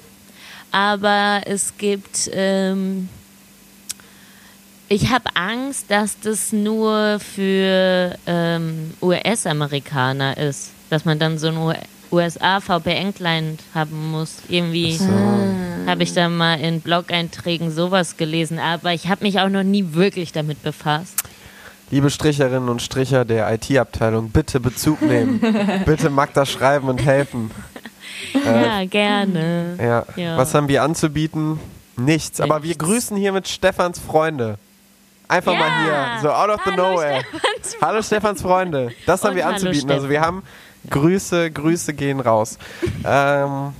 aber 0.71 1.41
es 1.45 1.77
gibt, 1.77 2.31
ähm, 2.33 3.07
Ich 4.93 5.09
habe 5.09 5.23
Angst, 5.33 5.89
dass 5.89 6.19
das 6.19 6.53
nur 6.53 7.17
für 7.19 8.15
ähm, 8.27 8.93
US-Amerikaner 9.01 10.37
ist. 10.37 10.69
Dass 10.91 11.03
man 11.03 11.17
dann 11.17 11.39
so 11.39 11.47
ein 11.47 11.75
USA-VPN-Client 12.11 13.59
haben 13.73 14.11
muss. 14.11 14.35
Irgendwie 14.49 14.99
habe 15.87 16.03
ich 16.03 16.13
da 16.13 16.29
mal 16.29 16.59
in 16.59 16.79
Blog-Einträgen 16.81 17.71
sowas 17.71 18.17
gelesen. 18.17 18.59
Aber 18.59 18.93
ich 18.93 19.07
habe 19.07 19.23
mich 19.23 19.39
auch 19.39 19.49
noch 19.49 19.63
nie 19.63 19.95
wirklich 19.95 20.31
damit 20.31 20.61
befasst. 20.61 21.15
Liebe 21.89 22.11
Stricherinnen 22.11 22.69
und 22.69 22.83
Stricher 22.83 23.25
der 23.25 23.51
IT-Abteilung, 23.51 24.29
bitte 24.29 24.59
Bezug 24.59 25.01
nehmen. 25.01 25.39
bitte 25.87 26.11
Magda 26.11 26.45
schreiben 26.45 26.87
und 26.87 27.03
helfen. 27.03 27.49
ja, 28.45 28.85
gerne. 28.85 29.75
Ja. 29.81 30.05
Ja. 30.15 30.37
Was 30.37 30.53
haben 30.53 30.67
wir 30.67 30.83
anzubieten? 30.83 31.59
Nichts. 31.97 32.39
Aber 32.39 32.61
wir 32.61 32.67
Nichts. 32.67 32.83
grüßen 32.83 33.17
hiermit 33.17 33.47
Stefans 33.47 33.97
Freunde. 33.97 34.59
Einfach 35.33 35.53
mal 35.53 35.67
Ja. 35.87 36.11
hier, 36.13 36.21
so 36.21 36.29
out 36.31 36.49
of 36.49 36.61
the 36.65 36.71
Hallo, 36.71 36.91
nowhere. 36.93 37.21
Stefans 37.21 37.77
Hallo 37.81 38.01
Stefans 38.01 38.41
Freunde. 38.41 38.91
Das 39.05 39.23
haben 39.23 39.35
wir 39.35 39.47
anzubieten. 39.47 39.89
Also 39.91 40.09
wir 40.09 40.21
haben 40.21 40.43
Grüße, 40.89 41.49
Grüße 41.51 41.93
gehen 41.93 42.19
raus. 42.19 42.57
ähm, 43.05 43.73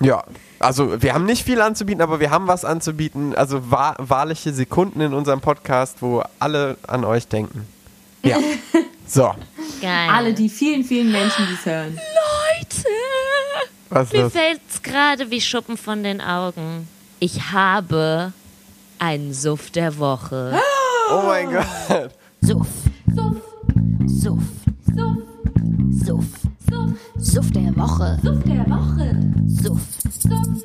ja, 0.00 0.24
also 0.58 1.00
wir 1.02 1.14
haben 1.14 1.24
nicht 1.24 1.44
viel 1.44 1.60
anzubieten, 1.60 2.02
aber 2.02 2.18
wir 2.20 2.30
haben 2.30 2.48
was 2.48 2.64
anzubieten. 2.64 3.34
Also 3.36 3.70
wahr, 3.70 3.94
wahrliche 3.98 4.52
Sekunden 4.52 5.00
in 5.00 5.14
unserem 5.14 5.40
Podcast, 5.40 5.98
wo 6.00 6.22
alle 6.38 6.76
an 6.86 7.04
euch 7.04 7.28
denken. 7.28 7.66
Ja. 8.24 8.38
So, 9.08 9.32
Geil. 9.80 10.08
Alle 10.10 10.34
die 10.34 10.48
vielen, 10.48 10.82
vielen 10.82 11.12
Menschen, 11.12 11.46
die 11.46 11.54
es 11.54 11.64
hören. 11.64 11.94
Leute. 11.94 12.88
was 13.88 14.08
ist 14.08 14.12
Mir 14.14 14.22
das? 14.24 14.32
fällt's 14.32 14.82
gerade 14.82 15.30
wie 15.30 15.40
Schuppen 15.40 15.76
von 15.76 16.02
den 16.02 16.20
Augen. 16.20 16.88
Ich 17.20 17.52
habe 17.52 18.32
einen 18.98 19.32
Suff 19.32 19.70
der 19.70 19.98
Woche. 19.98 20.52
Oh 21.10 21.22
mein 21.26 21.50
Gott. 21.50 22.10
Suff. 22.40 22.68
Suff. 23.14 23.36
Suff. 24.06 24.42
Suff. 24.94 25.22
Suff. 26.04 26.24
Suff. 26.68 26.92
Suff 27.18 27.50
der 27.52 27.76
Woche. 27.76 28.18
Suff 28.22 28.42
der 28.44 28.66
Woche. 28.68 29.32
Suff. 29.46 29.80
Suff. 30.02 30.22
Suff. 30.22 30.55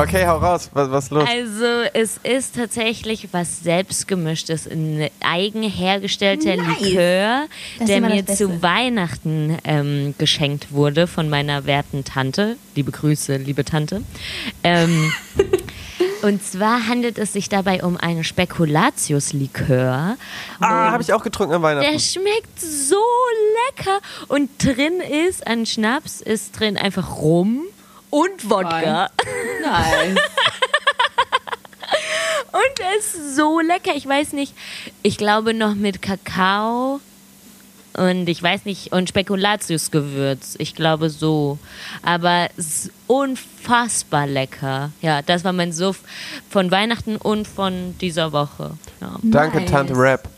Okay, 0.00 0.26
hau 0.28 0.36
raus. 0.38 0.70
Was, 0.74 0.90
was 0.92 1.04
ist 1.06 1.10
los? 1.10 1.28
Also 1.28 1.64
es 1.92 2.20
ist 2.22 2.54
tatsächlich 2.54 3.28
was 3.32 3.64
selbstgemischtes, 3.64 4.68
ein 4.68 5.08
eigen 5.20 5.64
hergestellter 5.64 6.56
Nice. 6.56 6.80
Likör, 6.80 7.46
Das 7.80 7.88
der 7.88 8.00
mir 8.00 8.24
zu 8.24 8.62
Weihnachten 8.62 9.58
ähm, 9.64 10.14
geschenkt 10.16 10.70
wurde 10.70 11.08
von 11.08 11.28
meiner 11.28 11.66
werten 11.66 12.04
Tante. 12.04 12.56
Liebe 12.76 12.92
Grüße, 12.92 13.38
liebe 13.38 13.64
Tante. 13.64 14.02
Ähm, 14.62 15.12
und 16.22 16.44
zwar 16.44 16.86
handelt 16.86 17.18
es 17.18 17.32
sich 17.32 17.48
dabei 17.48 17.82
um 17.82 17.96
einen 17.96 18.22
Spekulatius-Likör. 18.22 20.16
Ah, 20.60 20.92
habe 20.92 21.02
ich 21.02 21.12
auch 21.12 21.24
getrunken 21.24 21.54
an 21.54 21.62
Weihnachten. 21.62 21.90
Der 21.90 21.98
schmeckt 21.98 22.60
so 22.60 23.02
lecker. 23.66 23.98
Und 24.28 24.48
drin 24.62 25.00
ist, 25.28 25.44
an 25.44 25.66
Schnaps 25.66 26.20
ist 26.20 26.60
drin 26.60 26.76
einfach 26.76 27.16
Rum 27.16 27.64
und 28.10 28.50
Wodka. 28.50 29.10
Nein. 29.62 30.18
Und 32.50 32.80
er 32.80 32.98
ist 32.98 33.36
so 33.36 33.60
lecker. 33.60 33.92
Ich 33.94 34.06
weiß 34.06 34.32
nicht, 34.32 34.54
ich 35.02 35.18
glaube 35.18 35.52
noch 35.54 35.74
mit 35.74 36.00
Kakao 36.02 37.00
und 37.92 38.28
ich 38.28 38.42
weiß 38.42 38.64
nicht, 38.64 38.92
und 38.92 39.08
Spekulatiusgewürz. 39.08 40.54
Ich 40.58 40.74
glaube 40.74 41.10
so. 41.10 41.58
Aber 42.02 42.48
es 42.56 42.84
ist 42.86 42.90
unfassbar 43.06 44.26
lecker. 44.26 44.90
Ja, 45.02 45.20
das 45.22 45.44
war 45.44 45.52
mein 45.52 45.72
Suff 45.72 46.00
von 46.48 46.70
Weihnachten 46.70 47.16
und 47.16 47.46
von 47.46 47.96
dieser 48.00 48.32
Woche. 48.32 48.72
Ja. 49.00 49.16
Danke, 49.22 49.60
Nice. 49.60 49.70
Tante 49.70 49.94
Rap. 49.96 50.28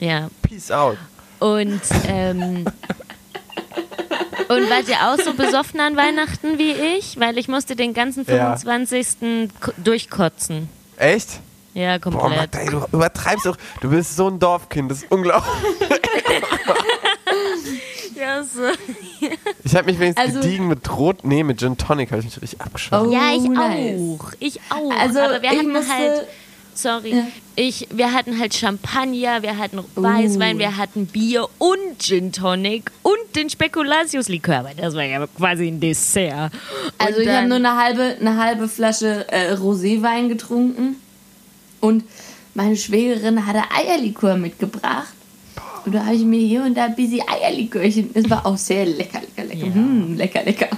ja. 0.00 0.28
Peace 0.42 0.70
out. 0.70 0.98
Und, 1.38 1.80
ähm, 2.06 2.64
und 4.56 4.70
wart 4.70 4.88
ihr 4.88 4.96
auch 5.08 5.18
so 5.18 5.34
besoffen 5.34 5.80
an 5.80 5.96
Weihnachten 5.96 6.58
wie 6.58 6.72
ich? 6.72 7.18
Weil 7.20 7.38
ich 7.38 7.48
musste 7.48 7.76
den 7.76 7.94
ganzen 7.94 8.24
Ja. 8.26 8.56
25. 8.56 9.50
ko- 9.60 9.72
durchkotzen. 9.82 10.68
Echt? 10.96 11.40
Ja, 11.74 11.96
Boah, 11.98 12.10
komplett. 12.12 12.36
Magda, 12.38 12.58
ey, 12.58 12.66
du 12.68 12.84
übertreibst 12.92 13.46
doch. 13.46 13.56
Du 13.80 13.90
bist 13.90 14.14
so 14.16 14.28
ein 14.28 14.38
Dorfkind, 14.38 14.90
das 14.90 14.98
ist 15.04 15.10
unglaublich. 15.10 15.50
ja, 18.16 18.42
so. 18.42 18.60
Ich 19.64 19.74
habe 19.74 19.86
mich 19.86 19.98
wenigstens 19.98 20.26
Also- 20.26 20.40
gediegen 20.40 20.68
mit 20.68 20.90
Rot, 20.96 21.24
nee, 21.24 21.42
mit 21.42 21.58
Gin 21.60 21.76
Tonic 21.78 22.10
habe 22.10 22.20
ich 22.20 22.26
mich 22.26 22.42
richtig 22.42 22.60
abgeschossen. 22.60 23.08
Oh, 23.08 23.12
Ja, 23.12 23.32
ich 23.34 23.42
nice. 23.48 24.20
auch. 24.20 24.32
Ich 24.38 24.60
auch. 24.70 24.90
Also, 24.98 25.20
Aber 25.20 25.42
wir 25.42 25.52
ich 25.52 25.58
hatten 25.58 25.72
musste- 25.72 25.92
halt. 25.92 26.26
Sorry. 26.74 27.14
Ja. 27.14 27.26
Ich, 27.54 27.86
wir 27.92 28.12
hatten 28.12 28.38
halt 28.38 28.54
Champagner, 28.54 29.42
wir 29.42 29.58
hatten 29.58 29.80
Weißwein, 29.94 30.58
wir 30.58 30.76
hatten 30.76 31.06
Bier 31.06 31.46
und 31.58 31.98
Gin 32.00 32.32
Tonic 32.32 32.90
und 33.02 33.18
den 33.36 33.50
Spekulatiuslikör. 33.50 34.60
Aber 34.60 34.70
das 34.74 34.94
war 34.94 35.04
ja 35.04 35.26
quasi 35.26 35.68
ein 35.68 35.80
Dessert. 35.80 36.52
Und 36.52 37.06
Also 37.06 37.20
ich 37.20 37.28
habe 37.28 37.46
nur 37.46 37.58
eine 37.58 37.76
halbe, 37.76 38.16
eine 38.20 38.36
halbe 38.42 38.68
Flasche 38.68 39.26
äh, 39.30 39.54
Roséwein 39.54 40.28
getrunken 40.28 40.96
und 41.80 42.04
meine 42.54 42.76
Schwägerin 42.76 43.46
hatte 43.46 43.62
Eierlikör 43.74 44.36
mitgebracht. 44.36 45.12
Und 45.84 45.94
da 45.94 46.04
habe 46.06 46.14
ich 46.14 46.24
mir 46.24 46.40
hier 46.40 46.62
und 46.62 46.74
da 46.76 46.84
ein 46.84 46.94
bisschen 46.94 47.22
Eierlikörchen. 47.28 48.10
Es 48.14 48.30
war 48.30 48.46
auch 48.46 48.56
sehr 48.56 48.86
lecker, 48.86 49.20
lecker, 49.20 49.48
lecker. 49.48 49.66
Ja. 49.66 49.74
Mm, 49.74 50.16
lecker, 50.16 50.42
lecker. 50.44 50.68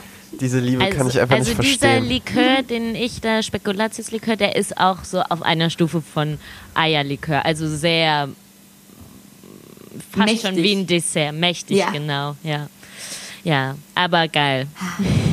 Diese 0.45 0.61
Liebe 0.61 0.87
kann 0.91 1.09
ich 1.09 1.19
einfach 1.19 1.37
also 1.37 1.53
nicht 1.53 1.63
dieser 1.63 1.89
verstehen. 1.89 2.05
Likör, 2.07 2.63
den 2.63 2.95
ich 2.95 3.23
da, 3.23 3.43
Spekulatiuslikör, 3.43 4.37
der 4.37 4.57
ist 4.57 4.77
auch 4.77 5.03
so 5.03 5.21
auf 5.23 5.41
einer 5.41 5.71
Stufe 5.71 6.03
von 6.03 6.39
Eierlikör. 6.75 7.47
Also 7.47 7.67
sehr 7.75 8.29
fast 10.13 10.17
Mächtig. 10.27 10.41
schon 10.43 10.57
wie 10.57 10.73
ein 10.77 10.87
Dessert. 10.87 11.33
Mächtig, 11.33 11.79
Ja. 11.79 11.91
genau. 11.91 12.37
Ja. 12.43 12.69
Ja, 13.43 13.77
aber 13.95 14.29
geil. 14.29 14.67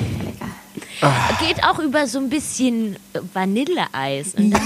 lecker. 1.02 1.46
Geht 1.46 1.64
auch 1.64 1.80
über 1.80 2.08
so 2.08 2.20
ein 2.20 2.30
bisschen 2.30 2.96
Vanilleeis. 3.34 4.36
Und 4.36 4.52
Ja, 4.52 4.60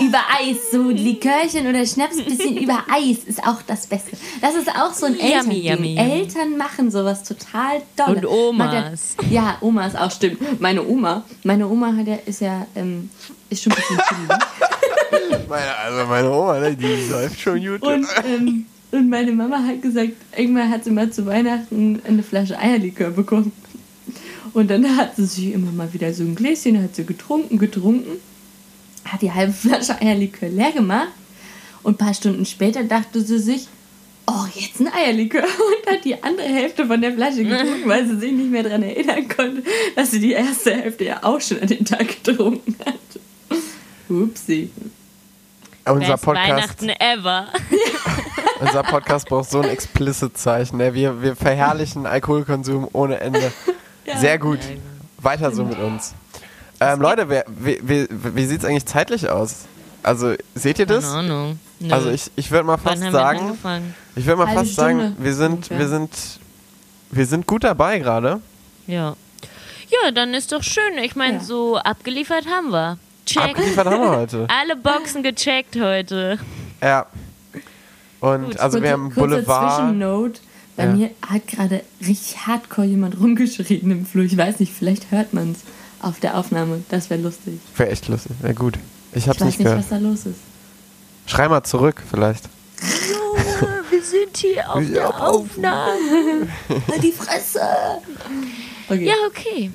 über 0.00 0.18
Eis, 0.38 0.56
so 0.72 0.90
Likörchen 0.90 1.66
oder 1.66 1.86
Schnaps, 1.86 2.16
bisschen 2.22 2.56
über 2.62 2.84
Eis 2.92 3.18
ist 3.26 3.42
auch 3.46 3.62
das 3.66 3.86
Beste. 3.86 4.16
Das 4.40 4.54
ist 4.54 4.68
auch 4.68 4.92
so 4.92 5.06
ein 5.06 5.14
Yummy, 5.14 5.26
Elternding. 5.32 5.64
yummy, 5.64 5.94
yummy. 5.96 6.12
Eltern 6.20 6.56
machen 6.56 6.90
sowas 6.90 7.22
total 7.22 7.82
doll. 7.96 8.16
Und 8.16 8.26
Omas. 8.26 9.16
Ja, 9.30 9.56
Omas 9.60 9.94
auch, 9.94 10.10
stimmt. 10.10 10.60
Meine 10.60 10.84
Oma, 10.86 11.24
meine 11.44 11.66
Oma 11.68 11.94
hat 11.96 12.06
ja, 12.06 12.16
ist 12.26 12.40
ja, 12.40 12.66
ähm, 12.74 13.10
ist 13.50 13.62
schon 13.62 13.72
ein 13.72 13.76
bisschen 13.76 13.98
Chili. 14.08 14.28
Meine, 15.48 15.76
also 15.76 16.06
meine 16.08 16.30
Oma, 16.30 16.58
ne, 16.58 16.74
die 16.74 17.08
läuft 17.08 17.40
schon 17.40 17.64
gut. 17.64 17.80
Und, 17.82 18.06
ähm, 18.26 18.66
und 18.90 19.08
meine 19.08 19.30
Mama 19.32 19.58
hat 19.64 19.80
gesagt, 19.80 20.12
irgendwann 20.36 20.68
hat 20.70 20.82
sie 20.84 20.90
mal 20.90 21.10
zu 21.10 21.24
Weihnachten 21.24 22.02
eine 22.06 22.22
Flasche 22.24 22.58
Eierlikör 22.58 23.10
bekommen. 23.10 23.52
Und 24.56 24.70
dann 24.70 24.96
hat 24.96 25.16
sie 25.16 25.26
sich 25.26 25.52
immer 25.52 25.70
mal 25.70 25.92
wieder 25.92 26.14
so 26.14 26.22
ein 26.22 26.34
Gläschen, 26.34 26.82
hat 26.82 26.96
sie 26.96 27.04
getrunken, 27.04 27.58
getrunken, 27.58 28.12
hat 29.04 29.20
die 29.20 29.30
halbe 29.30 29.52
Flasche 29.52 30.00
Eierlikör 30.00 30.48
leer 30.48 30.72
gemacht. 30.72 31.12
Und 31.82 31.96
ein 31.96 31.98
paar 31.98 32.14
Stunden 32.14 32.46
später 32.46 32.82
dachte 32.82 33.20
sie 33.20 33.38
sich, 33.38 33.68
oh, 34.26 34.46
jetzt 34.54 34.80
ein 34.80 34.90
Eierlikör. 34.90 35.42
Und 35.44 35.92
hat 35.92 36.06
die 36.06 36.22
andere 36.22 36.46
Hälfte 36.46 36.86
von 36.86 37.02
der 37.02 37.12
Flasche 37.12 37.44
getrunken, 37.44 37.86
weil 37.86 38.06
sie 38.06 38.18
sich 38.18 38.32
nicht 38.32 38.50
mehr 38.50 38.62
daran 38.62 38.82
erinnern 38.82 39.28
konnte, 39.28 39.62
dass 39.94 40.12
sie 40.12 40.20
die 40.20 40.32
erste 40.32 40.74
Hälfte 40.74 41.04
ja 41.04 41.22
auch 41.22 41.42
schon 41.42 41.60
an 41.60 41.66
den 41.66 41.84
Tag 41.84 42.24
getrunken 42.24 42.76
hat. 42.86 42.94
Upsi. 44.08 44.70
unser 45.84 46.12
Best 46.12 46.24
Podcast, 46.24 46.48
Weihnachten 46.48 46.88
ever. 46.88 47.48
unser 48.60 48.82
Podcast 48.84 49.28
braucht 49.28 49.50
so 49.50 49.60
ein 49.60 49.68
Explicit-Zeichen. 49.68 50.78
Ne? 50.78 50.94
Wir, 50.94 51.20
wir 51.20 51.36
verherrlichen 51.36 52.06
Alkoholkonsum 52.06 52.88
ohne 52.94 53.20
Ende. 53.20 53.52
Sehr 54.18 54.38
gut. 54.38 54.60
Weiter 55.18 55.50
so 55.52 55.64
mit 55.64 55.78
uns. 55.78 56.14
Ähm, 56.80 57.00
Leute, 57.00 57.28
wer, 57.28 57.44
wie, 57.48 57.80
wie, 57.82 58.06
wie 58.10 58.44
sieht 58.46 58.60
es 58.60 58.64
eigentlich 58.64 58.86
zeitlich 58.86 59.28
aus? 59.30 59.64
Also, 60.02 60.34
seht 60.54 60.78
ihr 60.78 60.86
Keine 60.86 61.00
das? 61.00 61.10
Ahnung. 61.10 61.58
Nö. 61.80 61.92
Also, 61.92 62.10
ich, 62.10 62.30
ich 62.36 62.50
würde 62.50 62.64
mal 62.64 62.76
fast 62.76 63.02
sagen, 63.02 63.58
ich 64.14 64.26
würde 64.26 64.36
mal 64.38 64.46
Halbe 64.48 64.60
fast 64.60 64.74
sagen, 64.76 64.98
Stunde 65.00 65.24
wir 65.24 65.34
sind, 65.34 65.70
wir 65.70 65.88
sind, 65.88 66.10
wir 67.10 67.26
sind 67.26 67.46
gut 67.46 67.64
dabei 67.64 67.98
gerade. 67.98 68.40
Ja. 68.86 69.16
Ja, 69.88 70.10
dann 70.10 70.34
ist 70.34 70.52
doch 70.52 70.62
schön. 70.62 70.98
Ich 71.02 71.16
meine, 71.16 71.38
Ja. 71.38 71.42
so 71.44 71.76
abgeliefert 71.78 72.46
haben 72.46 72.70
wir. 72.70 72.98
Check. 73.24 73.42
Abgeliefert 73.42 73.86
haben 73.86 74.02
wir 74.02 74.10
heute. 74.16 74.46
Alle 74.48 74.76
Boxen 74.76 75.22
gecheckt 75.22 75.76
heute. 75.80 76.38
Ja. 76.82 77.06
Und 78.20 78.44
Gut. 78.46 78.60
also 78.60 78.82
wir 78.82 78.90
haben 78.92 79.10
Boulevard. 79.14 79.76
Zwischennote. 79.76 80.40
Bei 80.76 80.84
Ja. 80.84 80.92
mir 80.92 81.10
hat 81.26 81.46
gerade 81.46 81.82
richtig 82.00 82.46
hardcore 82.46 82.86
jemand 82.86 83.18
rumgeschrien 83.18 83.90
im 83.90 84.06
Flur. 84.06 84.24
Ich 84.24 84.36
weiß 84.36 84.60
nicht, 84.60 84.72
vielleicht 84.72 85.10
hört 85.10 85.32
man 85.32 85.52
es 85.52 85.58
auf 86.04 86.20
der 86.20 86.36
Aufnahme. 86.36 86.82
Das 86.90 87.08
wäre 87.10 87.20
lustig. 87.20 87.60
Wäre 87.76 87.90
echt 87.90 88.08
lustig. 88.08 88.32
Wäre 88.42 88.54
gut. 88.54 88.78
Ich 89.12 89.26
hab's 89.28 89.38
Ich 89.38 89.46
weiß 89.46 89.46
nicht 89.46 89.58
gehört. 89.58 89.78
was 89.78 89.88
da 89.88 89.96
los 89.98 90.26
ist. 90.26 90.38
Schrei 91.26 91.48
mal 91.48 91.62
zurück, 91.64 92.02
vielleicht. 92.08 92.44
Junge, 93.10 93.82
wir 93.90 94.02
sind 94.02 94.36
hier 94.36 94.70
auf 94.70 94.84
der 94.86 95.08
auf 95.08 95.20
Aufnahme. 95.20 96.48
Halt 96.68 97.02
die 97.02 97.12
Fresse! 97.12 97.60
Okay. 98.88 99.06
Ja, 99.06 99.14
okay. 99.26 99.70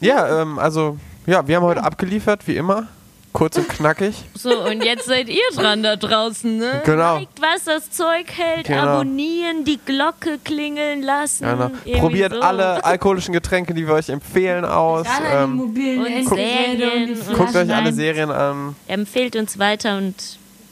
Ja, 0.00 0.42
ähm, 0.42 0.58
also, 0.58 0.96
ja, 1.26 1.46
wir 1.46 1.56
haben 1.56 1.64
heute 1.64 1.82
abgeliefert, 1.82 2.46
wie 2.46 2.56
immer. 2.56 2.88
Kurz 3.34 3.56
und 3.58 3.68
knackig. 3.68 4.14
So, 4.34 4.60
und 4.64 4.84
jetzt 4.84 5.06
seid 5.06 5.28
ihr 5.28 5.42
dran 5.56 5.82
da 5.82 5.96
draußen, 5.96 6.56
ne? 6.56 6.82
Genau. 6.86 7.16
Liked, 7.16 7.42
was 7.42 7.64
das 7.64 7.90
Zeug 7.90 8.26
hält, 8.32 8.68
Genau. 8.68 8.82
abonnieren, 8.82 9.64
die 9.64 9.78
Glocke 9.84 10.38
klingeln 10.44 11.02
lassen. 11.02 11.44
Genau. 11.44 11.70
Probiert 11.98 12.32
so. 12.32 12.40
alle 12.40 12.84
alkoholischen 12.84 13.34
Getränke, 13.34 13.74
die 13.74 13.88
wir 13.88 13.94
euch 13.94 14.08
empfehlen, 14.08 14.64
aus. 14.64 15.04
Alle 15.08 15.42
Ähm, 15.44 15.56
mobilen 15.56 15.98
und 15.98 16.06
die 16.14 16.22
Serien 16.24 17.10
und- 17.18 17.34
guckt 17.36 17.56
euch 17.56 17.74
alle. 17.74 17.92
Serien 17.92 18.30
an. 18.30 18.76
Empfehlt 18.86 19.34
uns 19.34 19.58
weiter 19.58 19.98
und 19.98 20.14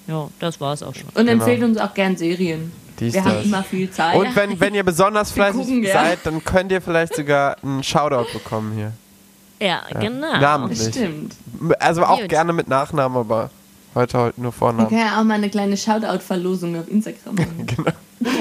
ja, 0.07 0.29
das 0.39 0.61
war's 0.61 0.85
auch 0.85 0.95
schon. 0.95 1.09
Und 1.15 1.27
empfehlt 1.27 1.65
uns 1.65 1.79
auch 1.79 1.93
gern 1.95 2.17
Serien. 2.17 2.71
Dies, 3.01 3.15
Wir 3.15 3.25
haben 3.25 3.35
das. 3.39 3.45
immer 3.47 3.65
viel 3.65 3.91
Zeit. 3.91 4.15
Und 4.15 4.37
wenn, 4.37 4.61
wenn 4.61 4.75
ihr 4.77 4.85
besonders 4.85 5.33
fleißig 5.33 5.63
gucken, 5.63 5.83
ja. 5.83 5.95
seid, 5.95 6.21
dann 6.23 6.45
könnt 6.45 6.71
ihr 6.71 6.81
vielleicht 6.81 7.17
sogar 7.17 7.57
einen 7.65 7.83
Shoutout 7.83 8.33
bekommen 8.33 8.73
hier. 8.77 8.93
Ja, 9.63 9.83
genau. 10.01 10.39
Namentlich. 10.41 10.89
Stimmt. 10.89 11.37
Also 11.79 12.05
auch 12.05 12.21
Gut. 12.21 12.29
gerne 12.29 12.53
mit 12.53 12.69
Nachnamen, 12.69 13.17
aber 13.17 13.51
heute 13.95 14.19
halt 14.19 14.39
nur 14.39 14.53
Vornamen. 14.53 14.89
können 14.89 15.01
ja 15.01 15.21
auch 15.21 15.25
mal 15.25 15.35
eine 15.35 15.51
kleine 15.51 15.77
Shoutout-Verlosung 15.77 16.79
auf 16.79 16.89
Instagram 16.89 17.35
machen. 17.37 17.67
Genau. 17.77 17.93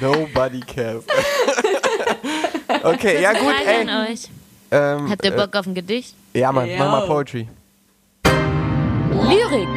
Nobody 0.00 0.60
cares. 0.60 1.04
okay, 2.82 3.22
ja 3.22 3.32
gut, 3.32 3.54
ey. 3.64 4.12
euch. 4.12 4.28
Ähm, 4.70 5.10
Habt 5.10 5.24
ihr 5.24 5.30
Bock 5.32 5.54
auf 5.56 5.66
ein 5.66 5.74
Gedicht? 5.74 6.14
Äh, 6.34 6.40
ja, 6.40 6.52
Mann, 6.52 6.68
mach 6.78 6.90
mal. 6.90 7.06
Poetry. 7.06 7.48
Lyrik 9.12 9.68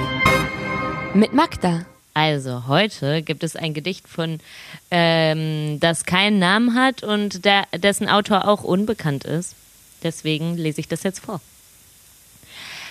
mit 1.14 1.34
Magda. 1.34 1.86
Also, 2.14 2.68
heute 2.68 3.22
gibt 3.22 3.44
es 3.44 3.56
ein 3.56 3.74
Gedicht 3.74 4.08
von, 4.08 4.40
ähm, 4.90 5.80
das 5.80 6.06
keinen 6.06 6.40
Namen 6.40 6.76
hat 6.76 7.04
und 7.04 7.46
der, 7.46 7.66
dessen 7.78 8.10
Autor 8.10 8.48
auch 8.48 8.64
unbekannt 8.64 9.24
ist. 9.24 9.56
Deswegen 10.04 10.58
lese 10.58 10.82
ich 10.82 10.88
das 10.90 11.04
jetzt 11.04 11.20
vor. 11.20 11.40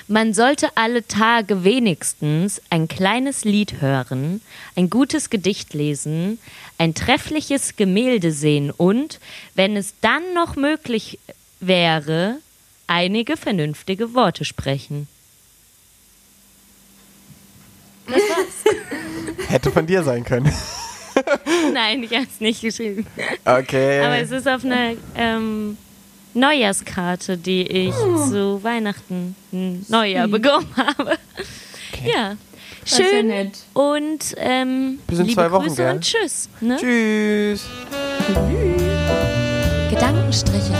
Man 0.09 0.35
sollte 0.35 0.76
alle 0.76 1.06
Tage 1.06 1.62
wenigstens 1.64 2.61
ein 2.70 2.88
kleines 2.88 3.44
Lied 3.44 3.80
hören, 3.80 4.40
ein 4.74 4.90
gutes 4.90 5.30
Gedicht 5.30 5.74
lesen, 5.74 6.40
ein 6.78 6.94
treffliches 6.94 7.76
Gemälde 7.76 8.33
sehen 8.33 8.70
und, 8.70 9.20
wenn 9.54 9.76
es 9.76 9.94
dann 10.00 10.35
noch 10.35 10.56
möglich 10.56 11.18
wäre, 11.61 12.38
einige 12.87 13.37
vernünftige 13.37 14.14
Worte 14.14 14.44
sprechen. 14.44 15.06
Hätte 19.50 19.70
von 19.72 19.86
dir 19.86 20.02
sein 20.02 20.24
können. 20.24 20.50
Nein, 21.74 22.02
ich 22.04 22.12
habe 22.12 22.22
es 22.32 22.40
nicht 22.40 22.60
geschrieben. 22.62 23.04
Okay. 23.44 24.00
Aber 24.00 24.16
es 24.18 24.30
ist 24.30 24.48
auf 24.48 24.64
einer 24.64 24.92
ähm, 25.16 25.76
Neujahrskarte, 26.34 27.36
die 27.36 27.62
ich 27.66 27.94
zu 27.94 28.60
Weihnachten, 28.62 29.34
Neujahr 29.50 30.28
bekommen 30.28 30.68
habe. 30.76 31.18
Ja. 32.04 32.36
Ist 32.84 32.98
ja 32.98 33.04
Schön 33.04 33.26
nett. 33.26 33.58
und 33.74 34.34
ähm, 34.38 35.00
Bis 35.06 35.18
in 35.18 35.26
liebe 35.26 35.34
zwei 35.42 35.50
Wochen, 35.50 35.66
Grüße 35.66 35.76
gell? 35.82 35.92
und 35.96 36.00
tschüss. 36.00 36.48
Ne? 36.60 36.76
Tschüss. 36.78 37.64
Gedankenstriche. 39.90 40.72